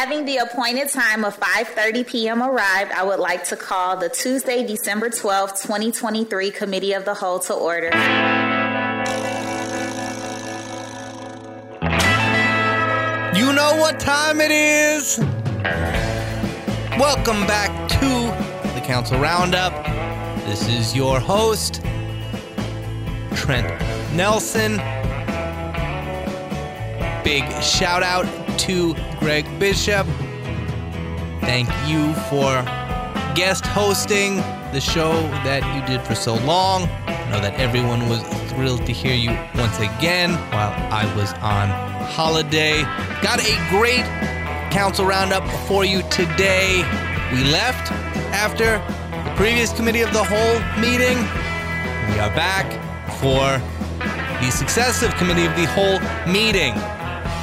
Having 0.00 0.24
the 0.24 0.38
appointed 0.38 0.88
time 0.88 1.26
of 1.26 1.38
5:30 1.38 2.06
p.m. 2.06 2.42
arrived, 2.42 2.90
I 2.90 3.04
would 3.04 3.20
like 3.20 3.44
to 3.48 3.54
call 3.54 3.98
the 3.98 4.08
Tuesday, 4.08 4.66
December 4.66 5.10
12, 5.10 5.60
2023 5.60 6.50
Committee 6.52 6.94
of 6.94 7.04
the 7.04 7.12
Whole 7.12 7.38
to 7.40 7.52
order. 7.52 7.90
You 13.38 13.52
know 13.52 13.76
what 13.76 14.00
time 14.00 14.40
it 14.40 14.50
is. 14.50 15.18
Welcome 16.98 17.46
back 17.46 17.70
to 17.90 18.08
the 18.72 18.80
Council 18.80 19.18
Roundup. 19.18 19.74
This 20.46 20.66
is 20.66 20.96
your 20.96 21.20
host, 21.20 21.82
Trent 23.34 23.68
Nelson. 24.14 24.78
Big 27.22 27.44
shout 27.62 28.02
out 28.02 28.24
to 28.60 28.94
Greg 29.18 29.46
Bishop. 29.58 30.06
Thank 31.40 31.68
you 31.88 32.12
for 32.28 32.62
guest 33.34 33.64
hosting 33.64 34.36
the 34.72 34.80
show 34.80 35.12
that 35.44 35.62
you 35.74 35.86
did 35.86 36.06
for 36.06 36.14
so 36.14 36.34
long. 36.44 36.82
I 37.06 37.30
know 37.30 37.40
that 37.40 37.54
everyone 37.58 38.06
was 38.10 38.22
thrilled 38.52 38.84
to 38.84 38.92
hear 38.92 39.14
you 39.14 39.30
once 39.54 39.78
again 39.78 40.32
while 40.52 40.74
I 40.92 41.10
was 41.16 41.32
on 41.34 41.70
holiday. 42.10 42.82
Got 43.22 43.40
a 43.40 43.56
great 43.70 44.04
council 44.70 45.06
roundup 45.06 45.48
for 45.66 45.86
you 45.86 46.02
today. 46.10 46.84
We 47.32 47.44
left 47.50 47.90
after 48.32 48.78
the 49.24 49.34
previous 49.36 49.72
committee 49.72 50.02
of 50.02 50.12
the 50.12 50.22
whole 50.22 50.60
meeting. 50.78 51.16
We 52.12 52.20
are 52.20 52.34
back 52.36 52.68
for 53.20 53.58
the 54.44 54.50
successive 54.50 55.14
committee 55.14 55.46
of 55.46 55.56
the 55.56 55.66
whole 55.66 55.98
meeting. 56.30 56.74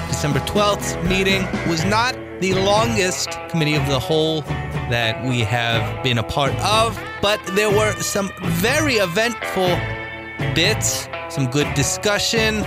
December 0.07 0.39
12th 0.39 1.07
meeting 1.07 1.43
was 1.69 1.83
not 1.85 2.15
the 2.39 2.53
longest 2.53 3.29
committee 3.49 3.75
of 3.75 3.85
the 3.87 3.99
whole 3.99 4.41
that 4.89 5.23
we 5.25 5.41
have 5.41 6.03
been 6.03 6.17
a 6.17 6.23
part 6.23 6.55
of, 6.55 6.99
but 7.21 7.39
there 7.55 7.69
were 7.69 7.93
some 7.99 8.31
very 8.43 8.95
eventful 8.95 9.75
bits, 10.53 11.07
some 11.29 11.47
good 11.47 11.71
discussion 11.73 12.63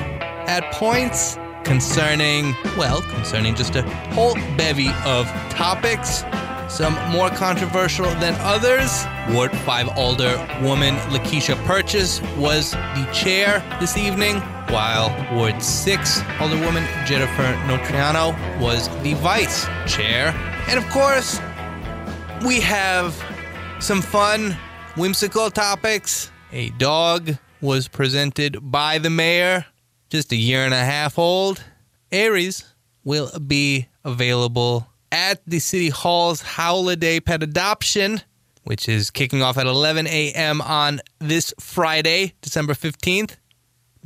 at 0.46 0.70
points 0.72 1.38
concerning, 1.64 2.54
well, 2.76 3.00
concerning 3.02 3.54
just 3.54 3.76
a 3.76 3.82
whole 4.10 4.34
bevy 4.56 4.90
of 5.04 5.26
topics. 5.50 6.24
Some 6.68 6.94
more 7.10 7.30
controversial 7.30 8.06
than 8.20 8.34
others. 8.40 9.04
Ward 9.30 9.50
5 9.50 9.88
Alder 9.96 10.36
woman 10.62 10.94
Lakeisha 11.10 11.56
Purchase 11.64 12.20
was 12.36 12.72
the 12.72 13.08
chair 13.12 13.62
this 13.80 13.96
evening, 13.96 14.40
while 14.72 15.10
Ward 15.34 15.60
6 15.62 16.20
Alderwoman 16.38 16.86
Jennifer 17.04 17.42
Notariano 17.66 18.60
was 18.60 18.88
the 19.02 19.14
vice 19.14 19.66
chair. 19.86 20.28
And 20.68 20.78
of 20.78 20.88
course, 20.90 21.40
we 22.46 22.60
have 22.60 23.20
some 23.80 24.00
fun, 24.00 24.56
whimsical 24.96 25.50
topics. 25.50 26.30
A 26.52 26.70
dog 26.70 27.36
was 27.60 27.88
presented 27.88 28.58
by 28.62 28.98
the 28.98 29.10
mayor, 29.10 29.66
just 30.08 30.30
a 30.32 30.36
year 30.36 30.64
and 30.64 30.74
a 30.74 30.84
half 30.84 31.18
old. 31.18 31.64
Aries 32.12 32.64
will 33.02 33.30
be 33.40 33.88
available 34.04 34.86
at 35.10 35.40
the 35.46 35.58
City 35.58 35.88
Hall's 35.88 36.42
Holiday 36.42 37.18
Pet 37.18 37.42
Adoption, 37.42 38.20
which 38.62 38.88
is 38.88 39.10
kicking 39.10 39.42
off 39.42 39.58
at 39.58 39.66
11 39.66 40.06
a.m. 40.06 40.60
on 40.60 41.00
this 41.18 41.52
Friday, 41.58 42.34
December 42.40 42.74
15th, 42.74 43.36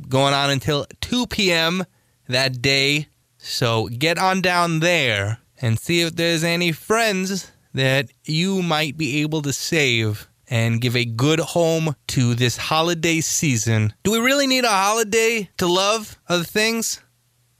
going 0.07 0.33
on 0.33 0.49
until 0.49 0.85
2 1.01 1.27
p.m. 1.27 1.85
that 2.27 2.61
day. 2.61 3.07
So 3.37 3.87
get 3.87 4.17
on 4.17 4.41
down 4.41 4.79
there 4.79 5.39
and 5.61 5.79
see 5.79 6.01
if 6.01 6.15
there's 6.15 6.43
any 6.43 6.71
friends 6.71 7.51
that 7.73 8.09
you 8.23 8.61
might 8.61 8.97
be 8.97 9.21
able 9.21 9.41
to 9.43 9.53
save 9.53 10.27
and 10.47 10.81
give 10.81 10.95
a 10.95 11.05
good 11.05 11.39
home 11.39 11.95
to 12.07 12.35
this 12.35 12.57
holiday 12.57 13.19
season. 13.21 13.93
Do 14.03 14.11
we 14.11 14.19
really 14.19 14.47
need 14.47 14.63
a 14.63 14.69
holiday 14.69 15.49
to 15.57 15.67
love 15.67 16.17
other 16.27 16.43
things? 16.43 17.01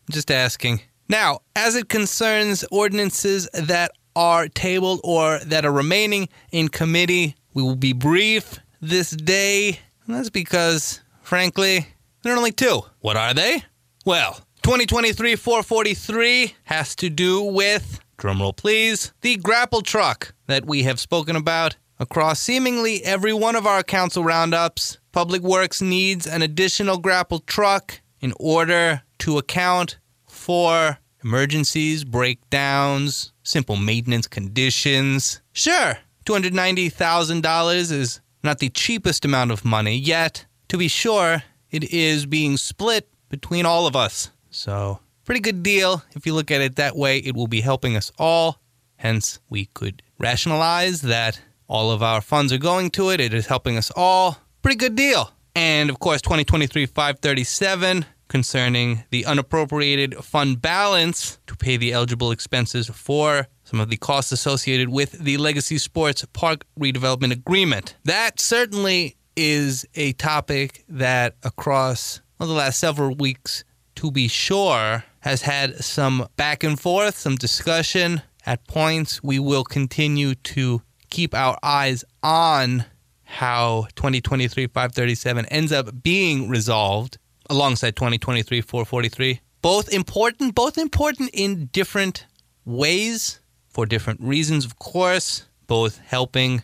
Just 0.09 0.31
asking. 0.31 0.81
Now, 1.09 1.39
as 1.55 1.75
it 1.75 1.89
concerns 1.89 2.63
ordinances 2.71 3.49
that 3.53 3.91
are 4.15 4.47
tabled 4.47 5.01
or 5.03 5.39
that 5.39 5.65
are 5.65 5.71
remaining 5.71 6.29
in 6.51 6.69
committee, 6.69 7.35
we 7.53 7.63
will 7.63 7.75
be 7.75 7.93
brief 7.93 8.59
this 8.81 9.11
day. 9.11 9.79
And 10.05 10.15
that's 10.15 10.29
because, 10.29 11.01
frankly, 11.21 11.87
there 12.25 12.33
are 12.33 12.37
only 12.37 12.51
two. 12.51 12.81
What 13.01 13.17
are 13.17 13.35
they? 13.35 13.63
Well, 14.03 14.33
2023 14.63 15.35
443 15.35 16.55
has 16.63 16.95
to 16.95 17.09
do 17.11 17.43
with, 17.43 17.99
drumroll 18.17 18.57
please, 18.57 19.13
the 19.21 19.37
grapple 19.37 19.81
truck 19.81 20.33
that 20.47 20.65
we 20.65 20.83
have 20.83 20.99
spoken 20.99 21.35
about 21.35 21.75
across 21.99 22.39
seemingly 22.39 23.03
every 23.03 23.31
one 23.31 23.55
of 23.55 23.67
our 23.67 23.83
council 23.83 24.23
roundups. 24.23 24.97
Public 25.11 25.43
Works 25.43 25.83
needs 25.83 26.25
an 26.25 26.41
additional 26.41 26.97
grapple 26.97 27.39
truck 27.39 28.01
in 28.19 28.33
order 28.39 29.03
to 29.19 29.37
account 29.37 29.99
for 30.27 30.97
emergencies, 31.23 32.03
breakdowns, 32.03 33.33
simple 33.43 33.75
maintenance 33.75 34.25
conditions. 34.25 35.41
Sure, 35.53 35.99
$290,000 36.25 37.91
is 37.91 38.19
not 38.43 38.57
the 38.57 38.69
cheapest 38.69 39.25
amount 39.25 39.51
of 39.51 39.63
money, 39.63 39.95
yet, 39.95 40.47
to 40.69 40.77
be 40.77 40.87
sure, 40.87 41.43
it 41.75 41.83
is 41.91 42.25
being 42.25 42.55
split 42.55 43.09
between 43.27 43.65
all 43.65 43.85
of 43.85 43.95
us. 43.95 44.29
So, 44.49 44.99
pretty 45.25 45.41
good 45.41 45.61
deal. 45.61 46.03
If 46.15 46.25
you 46.25 46.33
look 46.33 46.51
at 46.51 46.61
it 46.61 46.77
that 46.77 46.95
way, 46.95 47.17
it 47.17 47.35
will 47.35 47.47
be 47.47 47.59
helping 47.59 47.97
us 47.97 48.11
all. 48.17 48.61
Hence, 48.95 49.39
we 49.49 49.65
could 49.65 50.01
rationalize 50.17 51.01
that 51.01 51.41
all 51.67 51.91
of 51.91 52.01
our 52.01 52.21
funds 52.21 52.53
are 52.53 52.57
going 52.57 52.91
to 52.91 53.09
it. 53.09 53.19
It 53.19 53.33
is 53.33 53.47
helping 53.47 53.75
us 53.75 53.91
all. 53.93 54.37
Pretty 54.61 54.77
good 54.77 54.95
deal. 54.95 55.31
And 55.53 55.89
of 55.89 55.99
course, 55.99 56.21
2023 56.21 56.85
537 56.85 58.05
concerning 58.27 59.03
the 59.11 59.25
unappropriated 59.25 60.15
fund 60.23 60.61
balance 60.61 61.39
to 61.47 61.55
pay 61.55 61.77
the 61.77 61.91
eligible 61.91 62.31
expenses 62.31 62.87
for 62.87 63.47
some 63.63 63.79
of 63.79 63.89
the 63.89 63.97
costs 63.97 64.31
associated 64.31 64.89
with 64.89 65.11
the 65.11 65.37
Legacy 65.37 65.77
Sports 65.77 66.25
Park 66.33 66.65
redevelopment 66.79 67.31
agreement. 67.31 67.95
That 68.05 68.39
certainly 68.39 69.17
is 69.35 69.85
a 69.95 70.13
topic 70.13 70.83
that 70.87 71.35
across 71.43 72.21
well, 72.39 72.49
the 72.49 72.55
last 72.55 72.79
several 72.79 73.15
weeks, 73.15 73.63
to 73.95 74.11
be 74.11 74.27
sure, 74.27 75.03
has 75.21 75.41
had 75.41 75.83
some 75.83 76.27
back 76.35 76.63
and 76.63 76.79
forth, 76.79 77.17
some 77.17 77.35
discussion. 77.35 78.21
At 78.45 78.67
points, 78.67 79.23
we 79.23 79.39
will 79.39 79.63
continue 79.63 80.35
to 80.35 80.81
keep 81.09 81.33
our 81.33 81.57
eyes 81.63 82.03
on 82.21 82.85
how 83.23 83.87
2023 83.95 84.67
537 84.67 85.45
ends 85.47 85.71
up 85.71 86.03
being 86.03 86.49
resolved 86.49 87.17
alongside 87.49 87.95
2023 87.95 88.61
443. 88.61 89.39
Both 89.61 89.91
important, 89.91 90.53
both 90.53 90.77
important 90.77 91.31
in 91.33 91.67
different 91.67 92.27
ways 92.65 93.39
for 93.67 93.85
different 93.85 94.21
reasons, 94.21 94.63
of 94.65 94.77
course, 94.77 95.45
both 95.67 95.99
helping 95.99 96.63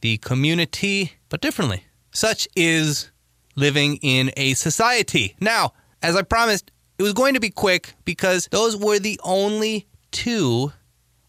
the 0.00 0.18
community, 0.18 1.12
but 1.28 1.40
differently. 1.40 1.85
Such 2.16 2.48
is 2.56 3.10
living 3.56 3.98
in 4.00 4.30
a 4.38 4.54
society. 4.54 5.36
Now, 5.38 5.74
as 6.02 6.16
I 6.16 6.22
promised, 6.22 6.70
it 6.98 7.02
was 7.02 7.12
going 7.12 7.34
to 7.34 7.40
be 7.40 7.50
quick 7.50 7.92
because 8.06 8.48
those 8.50 8.74
were 8.74 8.98
the 8.98 9.20
only 9.22 9.86
two 10.12 10.72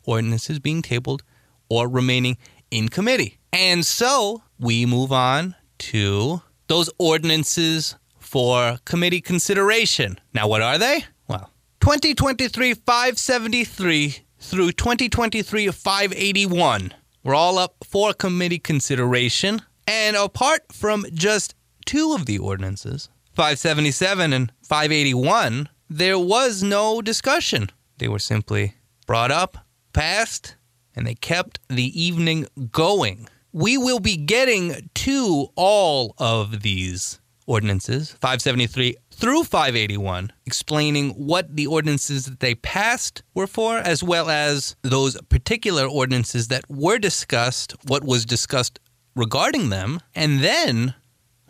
ordinances 0.05 0.59
being 0.59 0.81
tabled 0.81 1.23
or 1.67 1.89
remaining 1.89 2.37
in 2.71 2.87
committee. 2.87 3.37
And 3.51 3.85
so 3.85 4.43
we 4.59 4.85
move 4.85 5.11
on 5.11 5.55
to 5.79 6.41
those 6.67 6.89
ordinances 6.97 7.97
for 8.17 8.79
committee 8.85 9.19
consideration. 9.19 10.17
Now, 10.33 10.47
what 10.47 10.61
are 10.61 10.77
they? 10.77 11.03
Well, 11.27 11.51
2023 11.81 12.75
573 12.75 14.19
through 14.39 14.71
2023 14.71 15.67
581 15.67 16.93
were 17.25 17.35
all 17.35 17.57
up 17.57 17.75
for 17.83 18.13
committee 18.13 18.59
consideration. 18.59 19.61
And 19.87 20.17
apart 20.17 20.73
from 20.73 21.05
just 21.13 21.55
two 21.85 22.13
of 22.13 22.25
the 22.25 22.37
ordinances, 22.37 23.09
577 23.35 24.33
and 24.33 24.51
581, 24.63 25.69
there 25.89 26.19
was 26.19 26.61
no 26.61 27.01
discussion. 27.01 27.69
They 27.97 28.09
were 28.09 28.19
simply 28.19 28.75
brought 29.05 29.31
up, 29.31 29.57
passed, 29.93 30.55
and 30.95 31.07
they 31.07 31.15
kept 31.15 31.59
the 31.69 31.99
evening 31.99 32.47
going. 32.71 33.29
We 33.53 33.77
will 33.77 33.99
be 33.99 34.17
getting 34.17 34.89
to 34.93 35.47
all 35.55 36.13
of 36.17 36.61
these 36.61 37.21
ordinances, 37.45 38.11
573 38.11 38.97
through 39.11 39.45
581, 39.45 40.33
explaining 40.45 41.11
what 41.11 41.55
the 41.55 41.65
ordinances 41.65 42.25
that 42.25 42.41
they 42.41 42.55
passed 42.55 43.23
were 43.33 43.47
for, 43.47 43.77
as 43.77 44.03
well 44.03 44.29
as 44.29 44.75
those 44.81 45.19
particular 45.29 45.85
ordinances 45.85 46.49
that 46.49 46.69
were 46.69 46.99
discussed, 46.99 47.73
what 47.87 48.03
was 48.03 48.25
discussed 48.25 48.79
regarding 49.17 49.69
them. 49.69 49.99
And 50.15 50.41
then, 50.41 50.93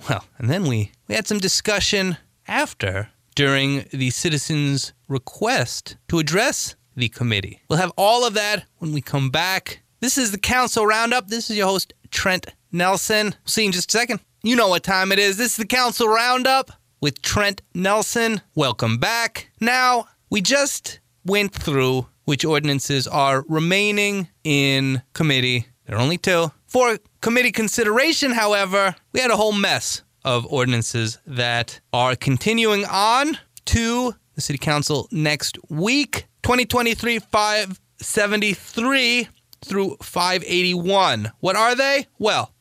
well, 0.10 0.26
and 0.40 0.50
then 0.50 0.64
we, 0.64 0.92
we 1.08 1.16
had 1.16 1.28
some 1.28 1.40
discussion 1.40 2.18
after 2.48 3.10
during 3.36 3.86
the 3.92 4.10
citizens' 4.10 4.94
request 5.08 5.98
to 6.08 6.18
address 6.18 6.76
the 6.96 7.10
committee. 7.10 7.62
We'll 7.70 7.80
have 7.80 7.94
all 7.98 8.26
of 8.26 8.34
that 8.34 8.66
when 8.78 8.94
we 8.94 9.02
come 9.02 9.30
back. 9.30 9.84
This 10.00 10.18
is 10.18 10.32
the 10.32 10.40
Council 10.40 10.86
Roundup. 10.86 11.28
This 11.28 11.50
is 11.50 11.58
your 11.58 11.68
host, 11.68 11.94
Trent 12.10 12.48
Nelson. 12.72 13.28
We'll 13.28 13.48
see 13.48 13.62
you 13.62 13.68
in 13.68 13.72
just 13.72 13.94
a 13.94 13.98
second. 13.98 14.22
You 14.44 14.56
know 14.56 14.70
what 14.70 14.84
time 14.84 15.12
it 15.12 15.20
is. 15.20 15.38
This 15.38 15.52
is 15.52 15.58
the 15.58 15.66
Council 15.66 16.08
Roundup 16.08 16.72
with 17.02 17.22
Trent 17.22 17.62
Nelson. 17.76 18.42
Welcome 18.56 18.98
back. 18.98 19.52
Now, 19.60 20.08
we 20.30 20.42
just 20.42 21.00
went 21.26 21.54
through 21.54 22.08
which 22.26 22.44
ordinances 22.44 23.08
are 23.08 23.46
remaining 23.48 24.30
in 24.44 25.02
committee. 25.14 25.68
There 25.86 25.96
are 25.96 26.02
only 26.02 26.18
two. 26.18 26.52
For 26.78 27.00
committee 27.22 27.52
consideration, 27.52 28.34
however, 28.34 28.96
we 29.12 29.20
had 29.20 29.32
a 29.32 29.36
whole 29.36 29.52
mess 29.52 30.04
of 30.24 30.46
ordinances 30.46 31.18
that 31.26 31.80
are 31.92 32.16
continuing 32.16 32.86
on 32.86 33.40
to 33.66 34.14
the 34.36 34.42
City 34.42 34.60
Council 34.60 35.08
next 35.12 35.58
week. 35.70 36.28
2023 36.44 37.18
573 37.18 39.28
through 39.66 39.98
581. 40.04 41.32
What 41.40 41.56
are 41.56 41.74
they? 41.74 42.06
Well, 42.20 42.54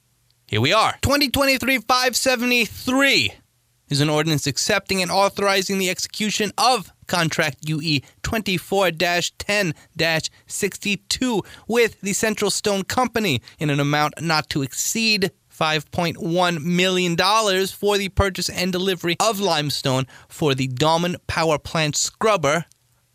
here 0.47 0.63
we 0.63 0.73
are. 0.73 0.95
2023 1.03 1.81
573 1.81 3.35
is 3.89 4.01
an 4.01 4.09
ordinance 4.09 4.47
accepting 4.47 5.03
and 5.03 5.11
authorizing 5.11 5.79
the 5.79 5.91
execution 5.91 6.53
of 6.59 6.93
contract 7.07 7.59
UE 7.69 8.01
24 8.23 8.91
10 8.91 9.73
62 10.47 11.43
with 11.69 12.01
the 12.01 12.13
Central 12.13 12.51
Stone 12.51 12.85
Company 12.85 13.41
in 13.59 13.71
an 13.71 13.81
amount 13.81 14.21
not 14.21 14.51
to 14.51 14.63
exceed 14.63 15.31
$5.1 15.57 16.63
million 16.63 17.17
for 17.69 17.97
the 17.97 18.09
purchase 18.11 18.51
and 18.51 18.73
delivery 18.73 19.17
of 19.21 19.41
limestone 19.41 20.07
for 20.29 20.55
the 20.55 20.69
Dallman 20.69 21.17
Power 21.27 21.59
Plant 21.59 21.97
scrubber 21.97 22.67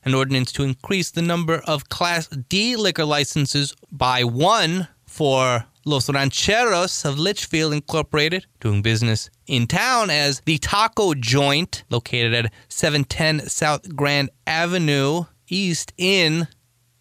an 0.04 0.14
ordinance 0.14 0.52
to 0.54 0.64
increase 0.64 1.12
the 1.12 1.22
number 1.22 1.62
of 1.68 1.90
Class 1.90 2.28
D 2.28 2.76
liquor 2.76 3.06
licenses 3.06 3.76
by 3.92 4.24
one 4.24 4.88
for 5.06 5.66
Los 5.86 6.10
Rancheros 6.10 7.06
of 7.06 7.18
Litchfield 7.18 7.74
Incorporated, 7.74 8.46
doing 8.60 8.82
business 8.82 9.30
in 9.48 9.68
town 9.68 10.10
as 10.10 10.42
the 10.42 10.58
Taco 10.60 11.14
Joint, 11.14 11.84
located 11.90 12.34
at 12.34 12.54
710 12.70 13.48
South 13.50 13.96
Grand 13.96 14.30
Avenue 14.46 15.26
East 15.48 15.92
in 15.98 16.48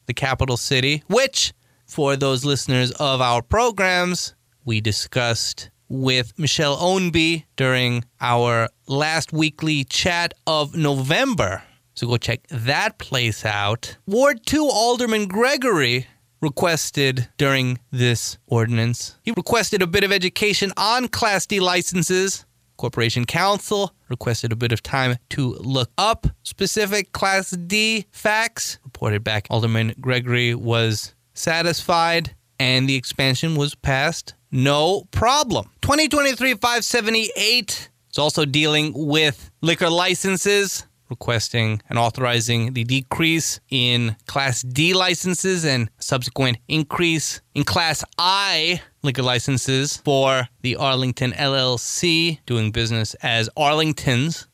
the 0.07 0.15
capital 0.15 0.57
city, 0.57 1.05
which, 1.09 1.53
for 1.91 2.15
those 2.17 2.45
listeners 2.45 2.93
of 2.93 3.21
our 3.21 3.43
programs, 3.43 4.35
we 4.64 4.81
discussed 4.81 5.71
with 5.88 6.38
Michelle 6.38 6.76
Ownby 6.76 7.45
during 7.57 8.05
our 8.21 8.69
last 8.87 9.33
weekly 9.33 9.83
chat 9.83 10.33
of 10.47 10.76
November. 10.76 11.64
So 11.95 12.07
go 12.07 12.17
check 12.17 12.47
that 12.49 12.99
place 12.99 13.45
out. 13.45 13.97
Ward 14.07 14.47
2 14.47 14.69
Alderman 14.73 15.26
Gregory 15.26 16.07
requested 16.41 17.29
during 17.37 17.81
this 17.91 18.38
ordinance. 18.47 19.19
He 19.25 19.33
requested 19.33 19.83
a 19.83 19.87
bit 19.88 20.05
of 20.05 20.12
education 20.12 20.73
on 20.76 21.09
Class 21.09 21.45
D 21.45 21.59
licenses. 21.59 22.47
Corporation 22.76 23.25
Counsel 23.25 23.93
requested 24.09 24.53
a 24.53 24.57
bit 24.57 24.73
of 24.73 24.83
time 24.83 25.17
to 25.31 25.55
look 25.55 25.91
up 25.99 26.29
specific 26.45 27.12
Class 27.12 27.50
D 27.50 28.07
facts. 28.12 28.79
Reported 28.85 29.25
back, 29.25 29.49
Alderman 29.50 29.93
Gregory 30.00 30.55
was 30.55 31.14
satisfied 31.40 32.35
and 32.59 32.88
the 32.88 32.94
expansion 32.94 33.56
was 33.56 33.75
passed. 33.75 34.35
No 34.50 35.04
problem. 35.11 35.70
2023 35.82 36.54
578 36.54 37.88
is 38.11 38.18
also 38.18 38.44
dealing 38.44 38.92
with 38.94 39.50
liquor 39.62 39.90
licenses 39.90 40.87
requesting 41.11 41.82
and 41.88 41.99
authorizing 41.99 42.73
the 42.73 42.85
decrease 42.85 43.61
in 43.68 44.16
Class 44.26 44.62
D 44.62 44.94
licenses 44.94 45.64
and 45.64 45.90
subsequent 45.99 46.59
increase 46.68 47.40
in 47.54 47.64
Class 47.64 48.04
I 48.16 48.80
liquor 49.02 49.23
licenses 49.23 49.97
for 49.97 50.49
the 50.62 50.76
Arlington 50.76 51.32
LLC, 51.32 52.38
doing 52.47 52.70
business 52.70 53.14
as 53.14 53.50
Arlington's 53.56 54.47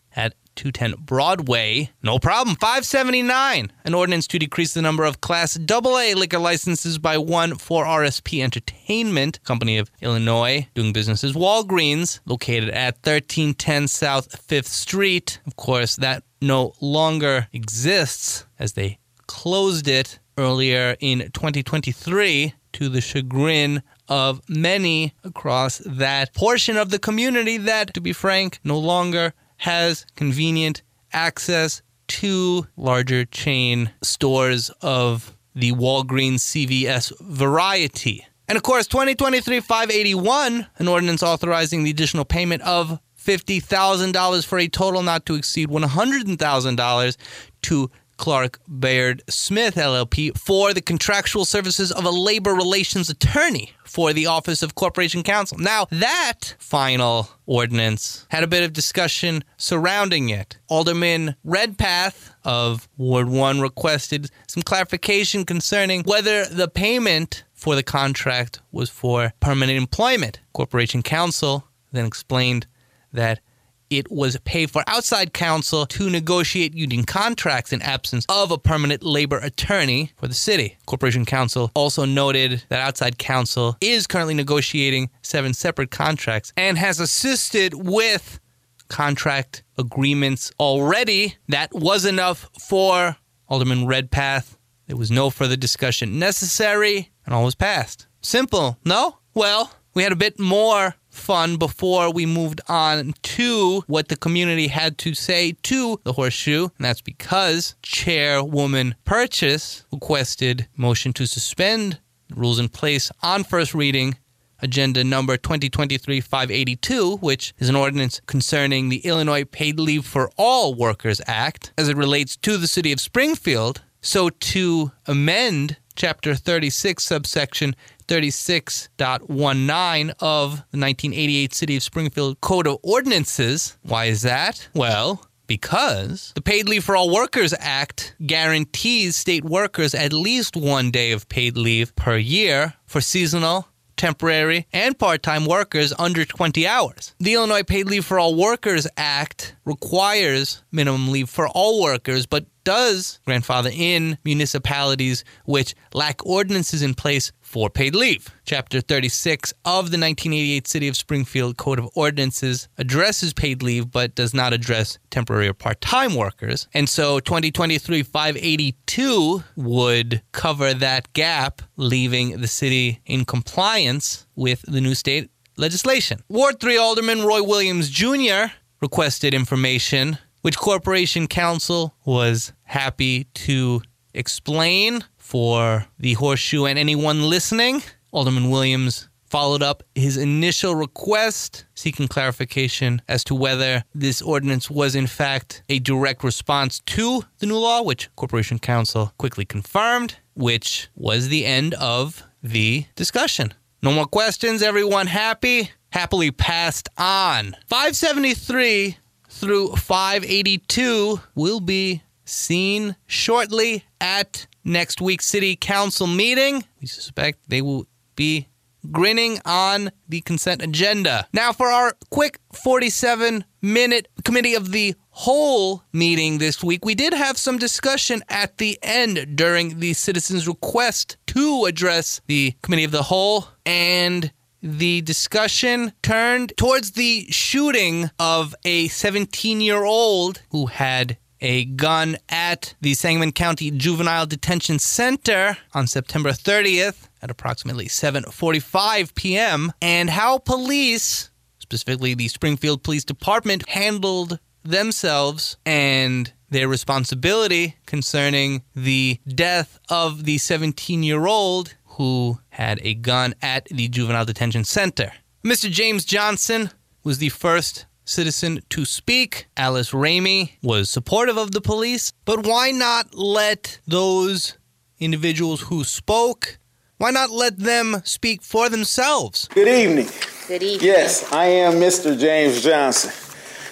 210 0.57 1.05
Broadway. 1.05 1.91
No 2.03 2.19
problem. 2.19 2.57
579. 2.57 3.73
An 3.85 3.95
ordinance 3.95 4.27
to 4.29 4.39
decrease 4.39 4.75
the 4.75 4.83
number 4.83 5.05
of 5.05 5.21
Class 5.21 5.59
AA 5.71 6.13
liquor 6.17 6.39
licenses 6.39 6.99
by 6.99 7.19
one 7.19 7.57
for 7.57 7.85
RSP 7.85 8.43
Entertainment, 8.43 9.43
Company 9.45 9.79
of 9.79 9.91
Illinois, 10.01 10.67
doing 10.75 10.93
business 10.93 11.23
as 11.23 11.35
Walgreens, 11.35 12.21
located 12.25 12.71
at 12.71 12.95
1310 12.97 13.89
South 13.89 14.47
5th 14.49 14.67
Street. 14.67 15.41
Of 15.47 15.57
course, 15.57 15.97
that 15.97 16.25
no 16.41 16.75
longer 16.81 17.49
exists 17.53 18.47
as 18.59 18.73
they 18.73 18.99
closed 19.27 19.89
it 19.89 20.19
earlier 20.39 20.97
in 21.01 21.21
2023 21.33 22.55
to 22.75 22.89
the 22.89 23.01
chagrin 23.01 23.83
of 24.09 24.41
many 24.49 25.15
across 25.25 25.79
that 25.79 26.35
portion 26.35 26.77
of 26.77 26.91
the 26.91 26.99
community 26.99 27.57
that, 27.57 27.95
to 27.95 28.01
be 28.01 28.13
frank, 28.13 28.61
no 28.63 28.79
longer 28.79 29.33
has 29.59 30.07
convenient 30.17 30.83
access 31.13 31.83
to 32.09 32.67
larger 32.77 33.25
chain 33.25 33.93
stores 34.03 34.71
of 34.81 35.37
the 35.55 35.73
Walgreens 35.73 36.41
CVS 36.41 37.13
variety. 37.21 38.27
And 38.49 38.57
of 38.57 38.63
course, 38.63 38.87
2023 38.87 39.61
581, 39.61 40.67
an 40.79 40.89
ordinance 40.89 41.23
authorizing 41.23 41.83
the 41.83 41.91
additional 41.91 42.25
payment 42.25 42.63
of 42.63 43.01
$50,000 43.19 44.47
for 44.47 44.59
a 44.59 44.69
total 44.69 45.03
not 45.03 45.27
to 45.27 45.35
exceed 45.35 45.69
$100,000 45.69 47.17
to 47.63 47.91
Clark 48.17 48.61
Baird 48.67 49.23
Smith 49.29 49.77
LLP 49.77 50.37
for 50.37 50.73
the 50.73 50.81
contractual 50.81 51.45
services 51.45 51.93
of 51.93 52.05
a 52.05 52.11
labor 52.11 52.53
relations 52.53 53.11
attorney 53.11 53.73
for 53.85 54.13
the 54.13 54.27
Office 54.27 54.63
of 54.63 54.75
Corporation 54.75 55.23
Counsel. 55.23 55.59
Now, 55.59 55.87
that 55.91 56.55
final 56.59 57.29
ordinance 57.47 58.27
had 58.31 58.43
a 58.43 58.49
bit 58.49 58.65
of 58.65 58.73
discussion 58.73 59.45
surrounding 59.57 60.29
it. 60.29 60.59
Alderman 60.69 61.37
Redpath 61.45 62.35
of 62.45 62.89
Ward 62.97 63.29
1 63.29 63.61
requested 63.61 64.31
some 64.47 64.63
clarification 64.63 65.45
concerning 65.45 66.03
whether 66.03 66.45
the 66.47 66.69
payment 66.69 67.45
for 67.55 67.75
the 67.75 67.83
contract 67.83 68.61
was 68.73 68.91
for 68.91 69.33
permanent 69.41 69.79
employment. 69.79 70.41
Corporation 70.53 71.03
Counsel 71.03 71.65
then 71.93 72.05
explained 72.05 72.67
that 73.13 73.41
it 73.91 74.11
was 74.11 74.37
paid 74.41 74.71
for 74.71 74.83
outside 74.87 75.33
counsel 75.33 75.87
to 75.87 76.11
negotiate 76.11 76.75
union 76.75 77.05
contracts 77.05 77.73
in 77.73 77.83
absence 77.83 78.25
of 78.29 78.51
a 78.51 78.59
permanent 78.59 79.03
labor 79.03 79.39
attorney 79.39 80.13
for 80.17 80.29
the 80.29 80.35
city. 80.35 80.77
Corporation 80.87 81.25
Counsel 81.25 81.71
also 81.75 82.05
noted 82.05 82.65
that 82.69 82.81
outside 82.81 83.19
counsel 83.19 83.77
is 83.81 84.07
currently 84.07 84.35
negotiating 84.35 85.11
seven 85.23 85.55
separate 85.55 85.91
contracts 85.91 86.53
and 86.57 86.79
has 86.79 87.01
assisted 87.01 87.75
with 87.75 88.41
contract 88.89 89.63
agreements 89.79 90.53
already. 90.59 91.37
That 91.49 91.73
was 91.73 92.05
enough 92.05 92.49
for 92.59 93.17
Alderman 93.49 93.87
Redpath. 93.87 94.57
There 94.87 94.97
was 94.97 95.11
no 95.11 95.31
further 95.31 95.57
discussion 95.57 96.19
necessary, 96.19 97.11
and 97.25 97.35
all 97.35 97.45
was 97.45 97.57
passed. 97.57 98.07
Simple, 98.21 98.79
no? 98.85 99.19
Well, 99.35 99.73
we 99.95 100.03
had 100.03 100.13
a 100.13 100.17
bit 100.17 100.39
more 100.39 100.95
fun 101.17 101.57
before 101.57 102.13
we 102.13 102.27
moved 102.27 102.61
on 102.69 103.15
to 103.23 103.83
what 103.87 104.09
the 104.09 104.17
community 104.17 104.69
had 104.69 104.99
to 104.99 105.15
say 105.15 105.57
to 105.65 106.01
the 106.05 106.13
horseshoe. 106.13 106.69
And 106.77 106.85
that's 106.85 107.01
because 107.01 107.75
Chairwoman 107.83 108.95
Purchase 109.05 109.85
requested 109.93 110.69
motion 110.77 111.13
to 111.15 111.27
suspend 111.27 111.99
rules 112.35 112.59
in 112.59 112.69
place 112.69 113.11
on 113.23 113.45
first 113.45 113.75
reading 113.75 114.17
agenda 114.63 115.05
number 115.05 115.37
2023-582 115.37 117.21
which 117.21 117.55
is 117.59 117.69
an 117.69 117.77
ordinance 117.77 118.21
concerning 118.27 118.89
the 118.89 119.05
Illinois 119.07 119.45
Paid 119.45 119.79
Leave 119.79 120.05
for 120.05 120.31
All 120.37 120.75
Workers 120.75 121.21
Act 121.27 121.73
as 121.77 121.89
it 121.89 121.97
relates 121.97 122.37
to 122.39 122.57
the 122.57 122.67
city 122.67 122.91
of 122.91 123.01
Springfield 123.01 123.83
so 124.01 124.31
to 124.31 124.93
amend 125.07 125.77
chapter 125.95 126.35
36 126.35 127.05
subsection 127.05 127.75
36.19 128.09 130.11
of 130.21 130.51
the 130.71 130.79
1988 130.79 131.55
City 131.55 131.77
of 131.77 131.83
Springfield 131.83 132.41
Code 132.41 132.67
of 132.67 132.79
Ordinances. 132.83 133.77
Why 133.83 134.07
is 134.07 134.23
that? 134.23 134.69
Well, 134.75 135.27
because 135.47 136.33
the 136.35 136.41
Paid 136.41 136.69
Leave 136.69 136.85
for 136.85 136.97
All 136.97 137.13
Workers 137.13 137.55
Act 137.59 138.15
guarantees 138.25 139.17
state 139.17 139.45
workers 139.45 139.95
at 139.95 140.13
least 140.13 140.57
one 140.57 140.91
day 140.91 141.13
of 141.13 141.29
paid 141.29 141.57
leave 141.57 141.95
per 141.97 142.17
year 142.17 142.75
for 142.87 143.01
seasonal, 143.01 143.69
temporary, 143.97 144.67
and 144.73 144.99
part 144.99 145.23
time 145.23 145.47
workers 145.47 145.93
under 145.99 146.25
20 146.25 146.67
hours. 146.67 147.15
The 147.19 147.35
Illinois 147.35 147.63
Paid 147.63 147.87
Leave 147.87 148.05
for 148.05 148.19
All 148.19 148.35
Workers 148.35 148.87
Act 148.97 149.57
requires 149.65 150.63
minimum 150.71 151.11
leave 151.11 151.29
for 151.29 151.49
all 151.49 151.83
workers, 151.83 152.27
but 152.27 152.47
does 152.65 153.21
grandfather 153.25 153.71
in 153.73 154.19
municipalities 154.25 155.25
which 155.45 155.75
lack 155.95 156.25
ordinances 156.27 156.83
in 156.83 156.95
place 156.95 157.31
for 157.57 157.71
paid 157.71 157.95
leave. 157.95 158.29
Chapter 158.45 158.83
36 158.83 159.53
of 159.65 159.91
the 159.91 159.97
1988 159.97 160.69
City 160.69 160.89
of 160.89 160.95
Springfield 160.95 161.57
Code 161.57 161.79
of 161.79 161.89
Ordinances 161.95 162.69
addresses 162.77 163.33
paid 163.33 163.63
leave 163.63 163.91
but 163.91 164.15
does 164.15 164.35
not 164.35 164.53
address 164.53 164.99
temporary 165.09 165.49
or 165.49 165.55
part 165.55 165.81
time 165.81 166.15
workers. 166.15 166.69
And 166.75 166.87
so 166.87 167.19
2023 167.19 168.03
582 168.03 169.43
would 169.57 170.21
cover 170.33 170.75
that 170.75 171.11
gap, 171.15 171.63
leaving 171.79 172.43
the 172.43 172.47
city 172.47 173.01
in 173.07 173.25
compliance 173.25 174.27
with 174.37 174.61
the 174.69 174.83
new 174.83 174.95
state 174.95 175.31
legislation. 175.57 176.21
Ward 176.29 176.61
3 176.61 176.77
Alderman 176.77 177.23
Roy 177.23 177.43
Williams 177.43 177.89
Jr. 177.89 178.53
requested 178.83 179.33
information 179.33 180.19
which 180.43 180.59
Corporation 180.59 181.27
Counsel 181.27 181.95
was 182.05 182.53
happy 182.65 183.25
to 183.33 183.81
explain 184.13 185.05
for 185.27 185.87
the 185.99 186.15
horseshoe 186.15 186.67
and 186.67 186.79
anyone 186.79 187.29
listening. 187.29 187.83
Alderman 188.13 188.49
Williams 188.49 189.09
followed 189.25 189.61
up 189.61 189.83
his 189.97 190.17
initial 190.17 190.77
request 190.77 191.67
seeking 191.75 192.07
clarification 192.07 193.03
as 193.09 193.25
to 193.25 193.35
whether 193.35 193.83
this 193.93 194.23
ordinance 194.23 194.71
was 194.71 194.95
in 194.95 195.09
fact 195.09 195.65
a 195.69 195.81
direct 195.81 196.23
response 196.23 196.79
to 196.87 197.25
the 197.39 197.47
new 197.47 197.59
law, 197.59 197.83
which 197.83 198.09
Corporation 198.15 198.61
Counsel 198.61 199.13
quickly 199.19 199.45
confirmed, 199.45 200.17
which 200.35 200.89
was 200.95 201.29
the 201.29 201.45
end 201.45 201.75
of 201.75 202.23
the 202.41 202.87
discussion. 202.95 203.53
No 203.83 203.91
more 203.91 204.07
questions, 204.07 204.63
everyone 204.63 205.09
happy? 205.09 205.73
Happily 205.91 206.31
passed 206.31 206.89
on. 206.97 207.57
573 207.67 208.97
through 209.29 209.75
582 209.75 211.21
will 211.35 211.59
be 211.59 212.03
seen 212.25 212.95
shortly 213.07 213.85
at 214.01 214.47
next 214.67 215.01
week's 215.01 215.27
city 215.27 215.57
council 215.57 216.07
meeting. 216.07 216.65
We 216.81 216.87
suspect 216.89 217.39
they 217.49 217.63
will 217.63 217.87
be 218.17 218.49
grinning 218.93 219.41
on 219.45 219.91
the 220.09 220.21
consent 220.21 220.63
agenda. 220.63 221.27
Now, 221.33 221.53
for 221.53 221.69
our 221.69 221.97
quick 222.11 222.39
47 222.53 223.45
minute 223.63 224.09
committee 224.25 224.55
of 224.55 224.73
the 224.73 224.95
whole 225.11 225.83
meeting 225.93 226.39
this 226.39 226.63
week, 226.63 226.85
we 226.85 226.95
did 226.95 227.15
have 227.15 227.39
some 227.39 227.59
discussion 227.59 228.23
at 228.29 228.59
the 228.59 228.79
end 228.83 229.37
during 229.37 229.81
the 229.81 229.95
citizens' 229.95 230.47
request 230.47 231.17
to 231.29 231.65
address 231.65 232.21
the 232.27 232.55
committee 232.63 232.85
of 232.85 232.91
the 232.91 233.05
whole. 233.05 233.49
And 233.65 234.33
the 234.63 235.01
discussion 235.03 235.93
turned 236.03 236.53
towards 236.57 236.93
the 236.93 237.27
shooting 237.31 238.11
of 238.19 238.55
a 238.65 238.89
17 238.89 239.61
year 239.61 239.85
old 239.85 240.43
who 240.51 240.67
had 240.67 241.19
a 241.41 241.65
gun 241.65 242.17
at 242.29 242.75
the 242.81 242.95
Sangamon 242.95 243.33
County 243.33 243.71
Juvenile 243.71 244.27
Detention 244.27 244.79
Center 244.79 245.59
on 245.75 245.87
September 245.87 246.31
30th 246.31 247.09
at 247.23 247.31
approximately 247.31 247.87
7:45 247.87 249.15
p.m. 249.15 249.73
and 249.81 250.11
how 250.11 250.39
police, 250.39 251.31
specifically 251.59 252.15
the 252.15 252.29
Springfield 252.29 252.83
Police 252.83 253.05
Department, 253.05 253.69
handled 253.69 254.39
themselves 254.63 255.57
and 255.65 256.33
their 256.51 256.69
responsibility 256.69 257.77
concerning 257.87 258.63
the 258.75 259.19
death 259.27 259.79
of 259.89 260.25
the 260.25 260.37
17-year-old 260.37 261.75
who 261.85 262.39
had 262.51 262.79
a 262.83 262.95
gun 262.95 263.35
at 263.43 263.65
the 263.67 263.89
Juvenile 263.89 264.25
Detention 264.25 264.65
Center. 264.65 265.13
Mr. 265.45 265.71
James 265.71 266.05
Johnson 266.05 266.71
was 267.03 267.19
the 267.19 267.31
first 267.31 267.87
citizen 268.07 268.63
to 268.71 268.85
speak. 268.85 269.49
Alice 269.57 269.91
Ramey 269.91 270.53
was 270.63 270.89
supportive 270.89 271.37
of 271.37 271.51
the 271.51 271.61
police, 271.61 272.13
but 272.25 272.47
why 272.47 272.71
not 272.71 273.15
let 273.15 273.81
those 273.87 274.57
individuals 274.99 275.63
who 275.63 275.85
spoke, 275.85 276.59
why 276.97 277.11
not 277.11 277.31
let 277.31 277.59
them 277.59 278.01
speak 278.05 278.43
for 278.43 278.71
themselves? 278.71 279.49
Good 279.49 279.69
evening. 279.69 280.09
Good 280.49 280.63
evening. 280.63 280.87
Yes, 280.87 281.31
I 281.33 281.47
am 281.47 281.75
Mr. 281.75 282.19
James 282.19 282.63
Johnson. 282.63 283.11